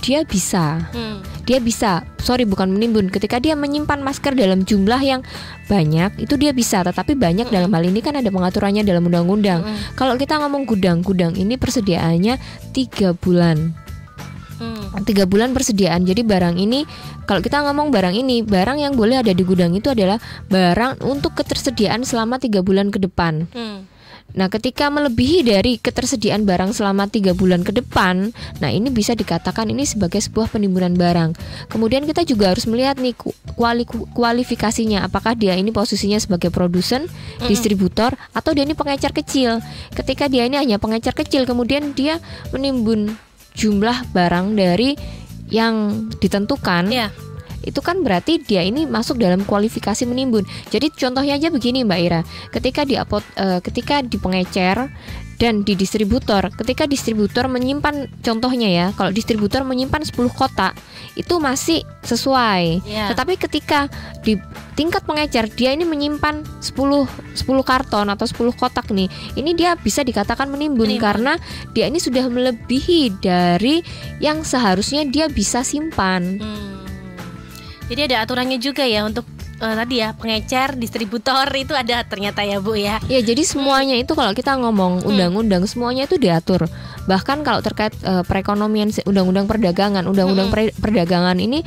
dia 0.00 0.22
bisa. 0.22 0.82
Hmm. 0.90 1.22
Dia 1.42 1.58
bisa. 1.58 2.06
Sorry 2.22 2.46
bukan 2.46 2.70
menimbun. 2.70 3.10
Ketika 3.10 3.42
dia 3.42 3.58
menyimpan 3.58 3.98
masker 3.98 4.38
dalam 4.38 4.62
jumlah 4.62 5.00
yang 5.02 5.20
banyak, 5.66 6.22
itu 6.22 6.34
dia 6.38 6.54
bisa. 6.54 6.86
Tetapi 6.86 7.18
banyak 7.18 7.50
dalam 7.50 7.70
hal 7.74 7.82
ini 7.82 7.98
kan 7.98 8.14
ada 8.14 8.30
pengaturannya 8.30 8.86
dalam 8.86 9.06
undang-undang. 9.06 9.66
Kalau 9.98 10.14
kita 10.14 10.38
ngomong 10.38 10.64
gudang, 10.64 11.02
gudang 11.02 11.34
ini 11.34 11.58
persediaannya 11.58 12.38
tiga 12.70 13.14
bulan. 13.18 13.74
Hmm. 14.62 15.02
Tiga 15.02 15.26
bulan 15.26 15.50
persediaan. 15.50 16.06
Jadi 16.06 16.22
barang 16.22 16.54
ini, 16.54 16.86
kalau 17.26 17.42
kita 17.42 17.66
ngomong 17.66 17.90
barang 17.90 18.14
ini, 18.14 18.46
barang 18.46 18.78
yang 18.78 18.94
boleh 18.94 19.18
ada 19.18 19.34
di 19.34 19.42
gudang 19.42 19.74
itu 19.74 19.90
adalah 19.90 20.22
barang 20.46 21.02
untuk 21.02 21.34
ketersediaan 21.34 22.06
selama 22.06 22.38
tiga 22.38 22.62
bulan 22.62 22.94
ke 22.94 23.02
depan. 23.02 23.50
Hmm. 23.50 23.90
Nah, 24.32 24.48
ketika 24.48 24.88
melebihi 24.88 25.44
dari 25.44 25.76
ketersediaan 25.76 26.48
barang 26.48 26.72
selama 26.72 27.04
tiga 27.08 27.36
bulan 27.36 27.60
ke 27.60 27.72
depan, 27.72 28.32
nah 28.64 28.70
ini 28.72 28.88
bisa 28.88 29.12
dikatakan 29.12 29.68
ini 29.68 29.84
sebagai 29.84 30.24
sebuah 30.24 30.48
penimbunan 30.48 30.96
barang. 30.96 31.36
Kemudian 31.68 32.08
kita 32.08 32.24
juga 32.24 32.56
harus 32.56 32.64
melihat 32.64 32.96
nih 32.96 33.12
ku- 33.12 33.36
kuali- 33.56 33.84
ku- 33.84 34.08
kualifikasinya, 34.16 35.04
apakah 35.04 35.36
dia 35.36 35.52
ini 35.52 35.68
posisinya 35.68 36.16
sebagai 36.16 36.48
produsen, 36.48 37.08
distributor, 37.44 38.16
atau 38.32 38.56
dia 38.56 38.64
ini 38.64 38.72
pengecer 38.72 39.12
kecil. 39.12 39.60
Ketika 39.92 40.32
dia 40.32 40.48
ini 40.48 40.56
hanya 40.56 40.80
pengecer 40.80 41.12
kecil, 41.12 41.44
kemudian 41.44 41.92
dia 41.92 42.16
menimbun 42.56 43.12
jumlah 43.52 44.08
barang 44.16 44.56
dari 44.56 44.96
yang 45.52 46.08
ditentukan 46.16 46.88
Iya. 46.88 47.12
Itu 47.62 47.80
kan 47.80 48.02
berarti 48.02 48.42
dia 48.42 48.62
ini 48.66 48.84
masuk 48.84 49.18
dalam 49.18 49.46
kualifikasi 49.46 50.02
menimbun. 50.06 50.46
Jadi 50.68 50.90
contohnya 50.92 51.38
aja 51.38 51.48
begini 51.48 51.86
Mbak 51.86 52.00
Ira, 52.02 52.20
ketika 52.50 52.82
di 52.82 52.98
apot, 52.98 53.22
eh, 53.38 53.58
ketika 53.62 54.02
di 54.02 54.18
pengecer 54.18 54.90
dan 55.42 55.66
di 55.66 55.74
distributor, 55.74 56.54
ketika 56.54 56.86
distributor 56.86 57.50
menyimpan 57.50 58.06
contohnya 58.22 58.70
ya, 58.70 58.86
kalau 58.94 59.10
distributor 59.10 59.66
menyimpan 59.66 60.06
10 60.06 60.30
kotak 60.30 60.78
itu 61.18 61.34
masih 61.42 61.82
sesuai. 62.06 62.86
Iya. 62.86 63.10
Tetapi 63.10 63.34
ketika 63.36 63.90
di 64.22 64.38
tingkat 64.78 65.02
pengecer 65.02 65.50
dia 65.52 65.74
ini 65.74 65.82
menyimpan 65.82 66.46
10 66.62 67.10
10 67.34 67.42
karton 67.66 68.06
atau 68.06 68.22
10 68.22 68.54
kotak 68.54 68.94
nih, 68.94 69.10
ini 69.34 69.50
dia 69.58 69.74
bisa 69.74 70.06
dikatakan 70.06 70.46
menimbun, 70.46 70.86
Menimbun. 70.86 71.02
karena 71.02 71.32
dia 71.74 71.90
ini 71.90 71.98
sudah 71.98 72.30
melebihi 72.30 73.18
dari 73.18 73.82
yang 74.22 74.46
seharusnya 74.46 75.02
dia 75.10 75.26
bisa 75.26 75.66
simpan. 75.66 76.38
Hmm. 76.38 76.81
Jadi 77.92 78.08
ada 78.08 78.24
aturannya 78.24 78.56
juga 78.56 78.88
ya 78.88 79.04
untuk 79.04 79.28
eh, 79.60 79.74
tadi 79.76 80.00
ya 80.00 80.16
pengecer, 80.16 80.80
distributor 80.80 81.44
itu 81.52 81.76
ada 81.76 82.00
ternyata 82.08 82.40
ya 82.40 82.56
Bu 82.56 82.72
ya. 82.72 82.96
Ya, 83.04 83.20
jadi 83.20 83.44
semuanya 83.44 84.00
itu 84.00 84.16
kalau 84.16 84.32
kita 84.32 84.56
ngomong 84.56 85.04
undang-undang 85.04 85.68
semuanya 85.68 86.08
itu 86.08 86.16
diatur. 86.16 86.64
Bahkan 87.04 87.44
kalau 87.44 87.60
terkait 87.60 87.92
eh, 88.00 88.24
perekonomian 88.24 88.88
undang-undang 89.04 89.44
perdagangan, 89.44 90.08
undang-undang 90.08 90.48
per- 90.48 90.72
perdagangan 90.80 91.36
ini 91.36 91.60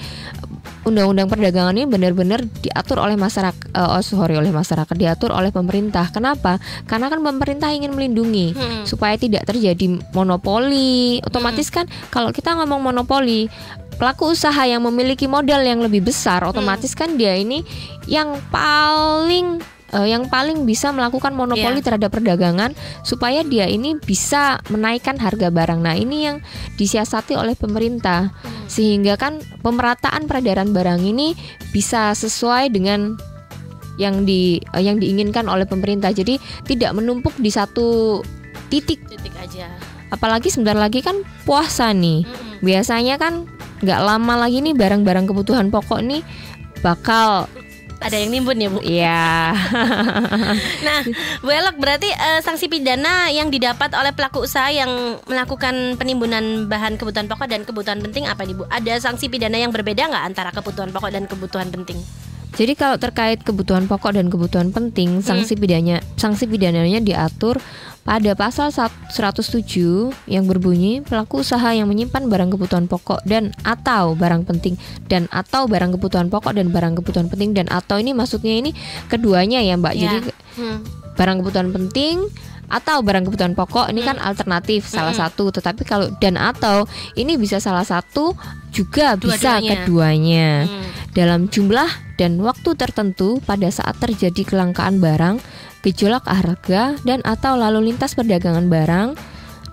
undang-undang 0.86 1.26
perdagangan 1.26 1.74
ini 1.74 1.90
benar-benar 1.90 2.46
diatur 2.62 3.02
oleh 3.02 3.18
masyarakat 3.18 3.74
eh, 3.74 3.94
oh 3.98 4.02
sorry 4.06 4.38
oleh 4.38 4.54
masyarakat 4.54 4.96
diatur 4.98 5.30
oleh 5.34 5.50
pemerintah. 5.50 6.10
Kenapa? 6.10 6.62
Karena 6.86 7.10
kan 7.10 7.22
pemerintah 7.22 7.70
ingin 7.70 7.94
melindungi 7.94 8.54
Mm-mm. 8.54 8.84
supaya 8.86 9.18
tidak 9.18 9.46
terjadi 9.46 10.02
monopoli. 10.14 11.22
Otomatis 11.26 11.70
kan 11.74 11.90
kalau 12.14 12.30
kita 12.30 12.54
ngomong 12.54 12.82
monopoli 12.82 13.50
pelaku 13.96 14.36
usaha 14.36 14.64
yang 14.68 14.84
memiliki 14.84 15.26
modal 15.26 15.64
yang 15.64 15.80
lebih 15.80 16.04
besar 16.04 16.44
otomatis 16.44 16.92
kan 16.92 17.16
dia 17.16 17.36
ini 17.36 17.64
yang 18.06 18.36
paling 18.52 19.64
eh, 19.96 20.08
yang 20.12 20.28
paling 20.28 20.68
bisa 20.68 20.92
melakukan 20.92 21.32
monopoli 21.32 21.80
Iya. 21.80 21.86
terhadap 21.86 22.12
perdagangan 22.12 22.76
supaya 23.08 23.42
dia 23.42 23.66
ini 23.72 23.96
bisa 23.98 24.60
menaikkan 24.68 25.16
harga 25.16 25.48
barang. 25.50 25.80
Nah, 25.80 25.96
ini 25.96 26.28
yang 26.28 26.38
disiasati 26.76 27.38
oleh 27.40 27.56
pemerintah. 27.56 28.36
Sehingga 28.66 29.16
kan 29.16 29.40
pemerataan 29.62 30.26
peredaran 30.26 30.74
barang 30.74 31.00
ini 31.00 31.38
bisa 31.72 32.12
sesuai 32.18 32.74
dengan 32.74 33.16
yang 33.96 34.28
di 34.28 34.60
eh, 34.76 34.84
yang 34.84 35.00
diinginkan 35.00 35.48
oleh 35.48 35.64
pemerintah. 35.64 36.12
Jadi 36.12 36.42
tidak 36.68 36.92
menumpuk 36.98 37.34
di 37.40 37.54
satu 37.54 38.20
titik. 38.68 39.00
Titik 39.08 39.34
aja. 39.40 39.72
Apalagi 40.12 40.52
sebentar 40.52 40.76
lagi 40.76 41.00
kan 41.02 41.24
puasa 41.48 41.94
nih. 41.96 42.26
Mm-mm. 42.28 42.60
Biasanya 42.66 43.16
kan 43.22 43.48
nggak 43.84 44.02
lama 44.02 44.34
lagi 44.40 44.64
nih 44.64 44.76
barang-barang 44.76 45.26
kebutuhan 45.28 45.68
pokok 45.68 46.00
nih 46.04 46.22
bakal 46.80 47.50
Ada 47.96 48.22
yang 48.22 48.38
nimbun 48.38 48.60
ya 48.60 48.70
Bu. 48.70 48.80
ya 48.84 49.32
Nah, 50.88 51.00
Bu 51.42 51.50
Elok 51.50 51.80
berarti 51.80 52.12
eh, 52.12 52.44
sanksi 52.44 52.68
pidana 52.68 53.32
yang 53.32 53.50
didapat 53.50 53.96
oleh 53.96 54.12
pelaku 54.12 54.44
usaha 54.46 54.68
yang 54.70 55.18
melakukan 55.26 55.96
penimbunan 55.96 56.68
bahan 56.68 57.00
kebutuhan 57.00 57.26
pokok 57.26 57.48
dan 57.50 57.64
kebutuhan 57.64 58.04
penting 58.04 58.28
apa 58.28 58.44
nih 58.44 58.54
Bu? 58.54 58.68
Ada 58.68 59.00
sanksi 59.00 59.32
pidana 59.32 59.58
yang 59.58 59.72
berbeda 59.72 60.12
nggak 60.12 60.26
antara 60.28 60.52
kebutuhan 60.52 60.92
pokok 60.92 61.10
dan 61.10 61.24
kebutuhan 61.26 61.72
penting? 61.72 61.98
Jadi 62.56 62.72
kalau 62.78 62.96
terkait 62.96 63.44
kebutuhan 63.44 63.88
pokok 63.88 64.16
dan 64.16 64.32
kebutuhan 64.32 64.72
penting, 64.72 65.20
sanksi 65.20 65.60
pidananya 65.60 66.00
sanksi 66.16 66.48
pidananya 66.48 67.04
diatur 67.04 67.60
pada 68.06 68.38
pasal 68.38 68.70
107 68.70 69.66
yang 70.30 70.46
berbunyi 70.46 71.02
pelaku 71.02 71.42
usaha 71.42 71.74
yang 71.74 71.90
menyimpan 71.90 72.30
barang 72.30 72.54
kebutuhan 72.54 72.86
pokok 72.86 73.26
dan 73.26 73.50
atau 73.66 74.14
barang 74.14 74.46
penting 74.46 74.78
dan 75.10 75.26
atau 75.34 75.66
barang 75.66 75.98
kebutuhan 75.98 76.30
pokok 76.30 76.54
dan 76.54 76.70
barang 76.70 77.02
kebutuhan 77.02 77.26
penting 77.28 77.58
dan 77.58 77.66
atau 77.66 77.98
ini 77.98 78.14
maksudnya 78.14 78.62
ini 78.62 78.78
keduanya 79.10 79.66
ya 79.66 79.74
Mbak. 79.74 79.94
Ya. 79.98 80.02
Jadi 80.06 80.18
Hmm. 80.56 80.86
barang 81.18 81.42
kebutuhan 81.42 81.74
penting 81.74 82.30
atau 82.66 83.02
barang 83.02 83.26
kebutuhan 83.26 83.54
pokok 83.54 83.90
ini 83.90 84.02
kan 84.02 84.18
alternatif 84.18 84.86
salah 84.86 85.14
satu 85.14 85.50
tetapi 85.50 85.86
kalau 85.86 86.10
dan 86.18 86.38
atau 86.38 86.86
ini 87.14 87.36
bisa 87.36 87.58
salah 87.58 87.86
satu 87.86 88.34
juga 88.70 89.18
bisa 89.18 89.58
Dua-duanya. 89.62 89.70
keduanya 89.82 90.48
Hmm. 90.66 90.86
dalam 91.14 91.42
jumlah 91.50 91.90
dan 92.16 92.38
waktu 92.40 92.70
tertentu 92.74 93.42
pada 93.44 93.68
saat 93.68 94.00
terjadi 94.00 94.48
kelangkaan 94.48 95.04
barang, 95.04 95.44
gejolak 95.86 96.26
harga 96.26 96.98
dan 97.06 97.22
atau 97.22 97.54
lalu 97.54 97.94
lintas 97.94 98.18
perdagangan 98.18 98.66
barang. 98.66 99.10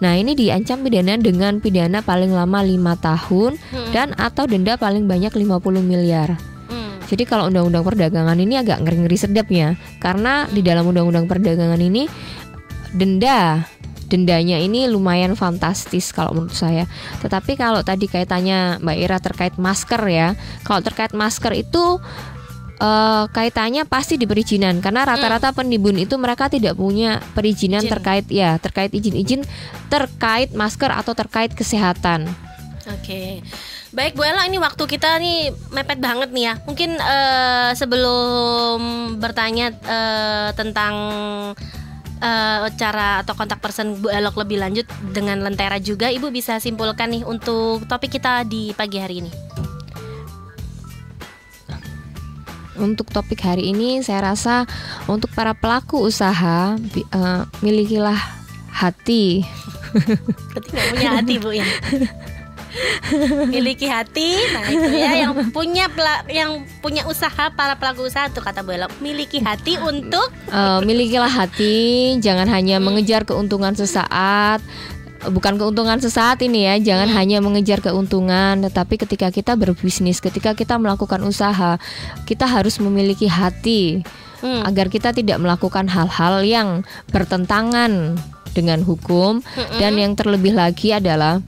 Nah, 0.02 0.12
ini 0.18 0.36
diancam 0.36 0.82
pidana 0.82 1.16
dengan 1.16 1.62
pidana 1.62 2.02
paling 2.04 2.34
lama 2.34 2.60
lima 2.60 2.98
tahun 2.98 3.56
Hmm. 3.56 3.90
dan 3.94 4.08
atau 4.18 4.44
denda 4.44 4.76
paling 4.76 5.08
banyak 5.08 5.32
50 5.32 5.80
miliar. 5.80 6.36
Hmm. 6.68 6.98
Jadi 7.08 7.22
kalau 7.24 7.48
undang-undang 7.48 7.86
perdagangan 7.86 8.34
ini 8.36 8.58
agak 8.58 8.82
ngeri-ngeri 8.82 9.16
sedap 9.16 9.48
ya. 9.48 9.78
Karena 10.02 10.50
di 10.50 10.60
dalam 10.60 10.90
undang-undang 10.90 11.30
perdagangan 11.30 11.78
ini 11.78 12.10
denda 12.92 13.64
dendanya 14.12 14.60
ini 14.60 14.84
lumayan 14.92 15.32
fantastis 15.32 16.12
kalau 16.12 16.36
menurut 16.36 16.52
saya. 16.52 16.84
Tetapi 17.24 17.56
kalau 17.56 17.80
tadi 17.80 18.04
kaitannya 18.12 18.76
Mbak 18.84 18.96
Ira 19.00 19.16
terkait 19.24 19.54
masker 19.56 20.02
ya. 20.12 20.36
Kalau 20.68 20.84
terkait 20.84 21.16
masker 21.16 21.56
itu 21.56 21.96
eh, 22.82 23.24
kaitannya 23.30 23.86
pasti 23.86 24.18
di 24.18 24.26
perizinan 24.26 24.82
karena 24.82 25.06
rata-rata 25.06 25.54
penimbun 25.54 26.02
itu 26.02 26.18
mereka 26.18 26.50
tidak 26.50 26.74
punya 26.74 27.22
perizinan 27.38 27.86
Izin. 27.86 27.92
terkait 27.94 28.26
ya 28.26 28.58
terkait 28.58 28.90
izin-izin 28.90 29.46
terkait 29.86 30.50
masker 30.50 30.90
atau 30.90 31.14
terkait 31.14 31.54
kesehatan. 31.54 32.26
Oke. 32.90 33.46
Baik 33.92 34.16
Bu 34.16 34.24
Ella, 34.24 34.48
ini 34.48 34.56
waktu 34.56 34.88
kita 34.88 35.20
nih 35.20 35.52
mepet 35.68 36.00
banget 36.00 36.32
nih 36.32 36.44
ya. 36.48 36.54
Mungkin 36.64 36.96
eh, 36.96 37.70
sebelum 37.76 38.80
bertanya 39.20 39.68
eh, 39.68 40.50
tentang 40.56 40.94
eh, 42.16 42.58
cara 42.80 43.20
atau 43.20 43.36
kontak 43.36 43.60
person 43.60 44.00
Bu 44.00 44.08
Elok 44.08 44.40
lebih 44.40 44.64
lanjut 44.64 44.88
dengan 45.12 45.44
Lentera 45.44 45.76
juga, 45.76 46.08
Ibu 46.08 46.32
bisa 46.32 46.56
simpulkan 46.56 47.12
nih 47.12 47.22
untuk 47.28 47.84
topik 47.84 48.16
kita 48.16 48.48
di 48.48 48.72
pagi 48.72 48.96
hari 48.96 49.28
ini. 49.28 49.30
Untuk 52.74 53.08
topik 53.08 53.38
hari 53.38 53.68
ini 53.68 54.00
saya 54.00 54.24
rasa 54.26 54.64
untuk 55.04 55.28
para 55.30 55.52
pelaku 55.52 56.00
usaha 56.00 56.74
eh, 56.94 57.42
milikilah 57.58 58.16
hati 58.70 59.44
Berarti 59.92 60.68
nggak 60.70 60.86
punya 60.90 61.10
hati 61.12 61.34
Bu 61.36 61.50
ya. 61.52 61.66
Miliki 63.52 63.84
hati, 63.84 64.32
nah 64.48 64.64
itu 64.64 64.88
ya 64.90 65.12
yang 65.18 65.52
punya 65.52 65.92
pela- 65.92 66.24
yang 66.26 66.50
punya 66.80 67.04
usaha 67.04 67.52
para 67.52 67.76
pelaku 67.76 68.08
usaha 68.08 68.32
tuh 68.32 68.40
kata 68.40 68.64
Bu 68.64 68.72
Elok, 68.72 68.96
miliki 68.98 69.36
hati 69.38 69.76
untuk 69.76 70.32
Eh, 70.48 70.80
milikilah 70.82 71.28
hati, 71.28 71.76
jangan 72.18 72.48
hanya 72.48 72.80
mengejar 72.80 73.24
keuntungan 73.24 73.72
sesaat. 73.72 74.64
Bukan 75.22 75.54
keuntungan 75.54 76.02
sesaat 76.02 76.42
ini 76.42 76.66
ya, 76.66 76.74
jangan 76.82 77.06
hanya 77.14 77.38
mengejar 77.38 77.78
keuntungan, 77.78 78.58
tetapi 78.66 78.98
ketika 78.98 79.30
kita 79.30 79.54
berbisnis, 79.54 80.18
ketika 80.18 80.58
kita 80.58 80.74
melakukan 80.82 81.22
usaha, 81.22 81.78
kita 82.26 82.46
harus 82.50 82.82
memiliki 82.82 83.30
hati 83.30 84.02
Hmm. 84.42 84.66
agar 84.66 84.90
kita 84.90 85.14
tidak 85.14 85.38
melakukan 85.38 85.86
hal-hal 85.86 86.42
yang 86.42 86.82
bertentangan 87.14 88.18
dengan 88.52 88.82
hukum. 88.82 89.40
Dan 89.78 89.96
yang 89.96 90.12
terlebih 90.18 90.52
lagi 90.52 90.90
adalah 90.90 91.38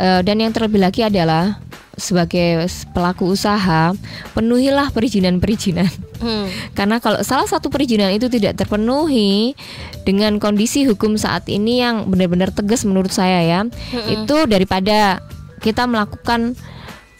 eh, 0.00 0.20
dan 0.24 0.36
yang 0.40 0.50
terlebih 0.56 0.80
lagi 0.80 1.04
adalah 1.04 1.60
sebagai 2.00 2.64
pelaku 2.96 3.36
usaha 3.36 3.92
penuhilah 4.32 4.88
perizinan-perizinan 4.90 6.10
Hmm. 6.20 6.46
karena 6.78 7.00
kalau 7.00 7.24
salah 7.24 7.48
satu 7.48 7.72
perizinan 7.72 8.12
itu 8.12 8.28
tidak 8.28 8.60
terpenuhi 8.60 9.56
dengan 10.04 10.36
kondisi 10.36 10.84
hukum 10.84 11.16
saat 11.16 11.48
ini 11.48 11.80
yang 11.80 12.12
benar-benar 12.12 12.52
tegas 12.52 12.84
menurut 12.84 13.10
saya 13.10 13.40
ya, 13.40 13.60
itu 14.08 14.36
daripada 14.44 15.24
kita 15.64 15.88
melakukan 15.88 16.56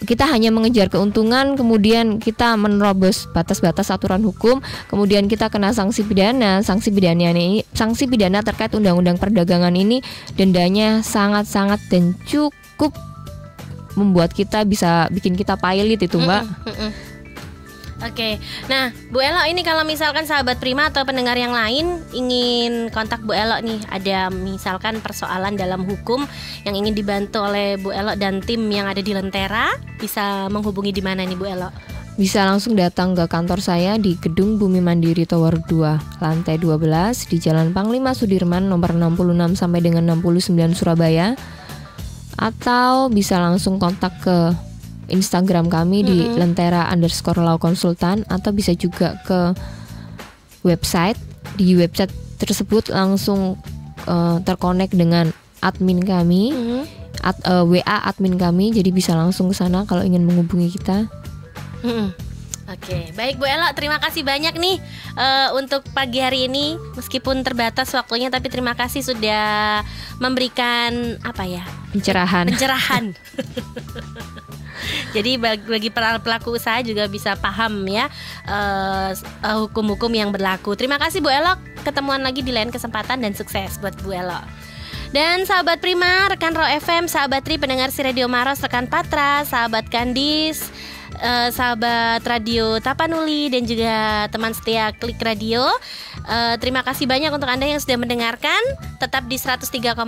kita 0.00 0.24
hanya 0.24 0.48
mengejar 0.48 0.88
keuntungan 0.88 1.60
kemudian 1.60 2.24
kita 2.24 2.56
menerobos 2.56 3.28
batas-batas 3.36 3.92
aturan 3.92 4.24
hukum 4.24 4.64
kemudian 4.88 5.28
kita 5.28 5.52
kena 5.52 5.76
sanksi 5.76 6.08
pidana 6.08 6.64
sanksi 6.64 6.88
pidana 6.88 7.36
ini 7.36 7.68
sanksi 7.76 8.08
pidana 8.08 8.40
terkait 8.40 8.72
undang-undang 8.72 9.20
perdagangan 9.20 9.76
ini 9.76 10.00
dendanya 10.40 11.04
sangat-sangat 11.04 11.84
dan 11.92 12.16
cukup 12.24 12.56
membuat 13.98 14.32
kita 14.32 14.64
bisa 14.64 15.10
bikin 15.12 15.36
kita 15.36 15.58
pilot 15.60 16.00
itu 16.00 16.16
mbak. 16.16 16.46
Oke, 18.00 18.40
nah 18.64 18.88
Bu 19.12 19.20
Elo 19.20 19.44
ini 19.44 19.60
kalau 19.60 19.84
misalkan 19.84 20.24
sahabat 20.24 20.56
Prima 20.56 20.88
atau 20.88 21.04
pendengar 21.04 21.36
yang 21.36 21.52
lain 21.52 22.00
ingin 22.16 22.88
kontak 22.96 23.20
Bu 23.20 23.36
Elo 23.36 23.60
nih, 23.60 23.76
ada 23.92 24.32
misalkan 24.32 25.04
persoalan 25.04 25.52
dalam 25.52 25.84
hukum 25.84 26.24
yang 26.64 26.72
ingin 26.72 26.96
dibantu 26.96 27.44
oleh 27.44 27.76
Bu 27.76 27.92
Elo 27.92 28.16
dan 28.16 28.40
tim 28.40 28.64
yang 28.72 28.88
ada 28.88 29.04
di 29.04 29.12
Lentera, 29.12 29.76
bisa 30.00 30.48
menghubungi 30.48 30.96
di 30.96 31.04
mana 31.04 31.28
nih 31.28 31.36
Bu 31.36 31.44
Elo? 31.44 31.68
Bisa 32.16 32.48
langsung 32.48 32.72
datang 32.72 33.12
ke 33.12 33.28
kantor 33.28 33.60
saya 33.60 34.00
di 34.00 34.16
Gedung 34.16 34.56
Bumi 34.56 34.80
Mandiri 34.80 35.28
Tower 35.28 35.60
2, 35.60 36.24
lantai 36.24 36.56
12 36.56 36.80
di 37.28 37.36
Jalan 37.36 37.76
Panglima 37.76 38.16
Sudirman 38.16 38.64
nomor 38.64 38.96
66 38.96 39.60
sampai 39.60 39.80
dengan 39.84 40.08
69 40.16 40.72
Surabaya. 40.72 41.36
Atau 42.34 43.08
bisa 43.08 43.38
langsung 43.38 43.78
kontak 43.78 44.14
ke 44.20 44.54
Instagram 45.08 45.66
kami 45.66 46.06
di 46.06 46.16
lentera 46.38 46.86
underscore 46.86 47.42
lau 47.42 47.58
konsultan 47.58 48.22
atau 48.26 48.50
bisa 48.50 48.70
juga 48.72 49.18
ke 49.24 49.54
website. 50.62 51.18
Di 51.56 51.74
website 51.74 52.12
tersebut 52.38 52.88
langsung 52.88 53.58
eh, 54.06 54.36
terkonek 54.40 54.90
dengan 54.90 55.28
admin 55.60 56.00
kami 56.00 56.54
at- 57.20 57.42
eh, 57.44 57.64
WA 57.66 57.96
admin 58.06 58.38
kami. 58.38 58.70
Jadi 58.70 58.90
bisa 58.90 59.12
langsung 59.12 59.50
ke 59.50 59.54
sana 59.54 59.84
kalau 59.84 60.00
ingin 60.00 60.24
menghubungi 60.24 60.72
kita. 60.72 61.10
Mm-mm. 61.82 62.29
Oke, 62.70 63.10
baik 63.18 63.42
Bu 63.42 63.50
Elo, 63.50 63.66
terima 63.74 63.98
kasih 63.98 64.22
banyak 64.22 64.54
nih 64.54 64.78
eh, 65.18 65.48
untuk 65.58 65.82
pagi 65.90 66.22
hari 66.22 66.46
ini. 66.46 66.78
Meskipun 66.94 67.42
terbatas 67.42 67.90
waktunya, 67.90 68.30
tapi 68.30 68.46
terima 68.46 68.78
kasih 68.78 69.02
sudah 69.02 69.82
memberikan 70.22 71.18
apa 71.26 71.50
ya 71.50 71.66
pencerahan 71.90 72.46
pencerahan 72.46 73.04
Jadi 75.16 75.36
bagi 75.40 75.90
pelaku 75.92 76.56
usaha 76.56 76.80
juga 76.80 77.06
bisa 77.10 77.36
paham 77.36 77.84
ya 77.88 78.08
uh, 78.48 79.12
hukum-hukum 79.66 80.10
yang 80.12 80.30
berlaku. 80.30 80.74
Terima 80.78 80.96
kasih 80.96 81.20
Bu 81.20 81.28
Elok. 81.28 81.58
Ketemuan 81.84 82.20
lagi 82.20 82.44
di 82.44 82.52
lain 82.52 82.68
kesempatan 82.72 83.20
dan 83.24 83.32
sukses 83.36 83.80
buat 83.80 83.96
Bu 84.00 84.14
Elok. 84.14 84.44
Dan 85.10 85.42
sahabat 85.42 85.82
Prima, 85.82 86.30
rekan 86.30 86.54
Ro 86.54 86.62
FM, 86.62 87.10
sahabat 87.10 87.42
Tri 87.42 87.58
pendengar 87.58 87.90
si 87.90 87.98
Radio 87.98 88.30
Maros, 88.30 88.62
rekan 88.62 88.86
Patra, 88.86 89.42
sahabat 89.42 89.90
Kandis, 89.90 90.70
uh, 91.20 91.48
sahabat 91.52 92.24
radio 92.24 92.80
Tapanuli 92.80 93.52
dan 93.52 93.62
juga 93.68 94.26
teman 94.32 94.56
setia 94.56 94.90
Klik 94.96 95.20
Radio. 95.20 95.64
Uh, 96.30 96.54
terima 96.62 96.86
kasih 96.86 97.10
banyak 97.10 97.34
untuk 97.34 97.50
Anda 97.50 97.66
yang 97.66 97.82
sudah 97.82 97.98
mendengarkan. 97.98 98.62
Tetap 99.02 99.26
di 99.26 99.34
103,8 99.34 99.98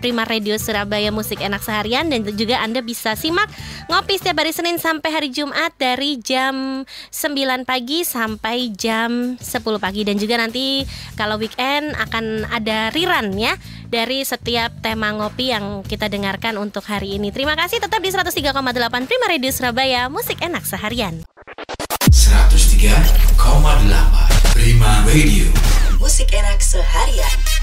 Prima 0.00 0.24
Radio 0.24 0.56
Surabaya 0.56 1.12
Musik 1.12 1.44
Enak 1.44 1.60
Seharian 1.60 2.08
dan 2.08 2.24
juga 2.24 2.64
Anda 2.64 2.80
bisa 2.80 3.12
simak 3.12 3.52
ngopi 3.92 4.16
setiap 4.16 4.40
hari 4.40 4.56
Senin 4.56 4.80
sampai 4.80 5.12
hari 5.12 5.28
Jumat 5.28 5.76
dari 5.76 6.16
jam 6.24 6.88
9 6.88 7.68
pagi 7.68 8.00
sampai 8.00 8.72
jam 8.72 9.36
10 9.36 9.44
pagi 9.76 10.08
dan 10.08 10.16
juga 10.16 10.40
nanti 10.40 10.88
kalau 11.20 11.36
weekend 11.36 11.92
akan 12.00 12.48
ada 12.48 12.88
riran 12.96 13.36
ya 13.36 13.52
dari 13.92 14.24
setiap 14.24 14.72
tema 14.80 15.12
ngopi 15.12 15.52
yang 15.52 15.84
kita 15.84 16.08
dengarkan 16.08 16.56
untuk 16.56 16.88
hari 16.88 17.20
ini. 17.20 17.28
Terima 17.28 17.52
kasih 17.60 17.76
tetap 17.76 18.00
di 18.00 18.08
103,8 18.08 18.56
Prima 19.04 19.26
Radio 19.28 19.52
Surabaya 19.52 20.08
Musik 20.08 20.40
Enak 20.40 20.64
Seharian. 20.64 21.28
103,8 22.08 24.37
Prima 24.58 25.06
Radio 25.06 25.46
Musik 26.02 26.34
Enak 26.34 26.58
Seharian. 26.58 27.57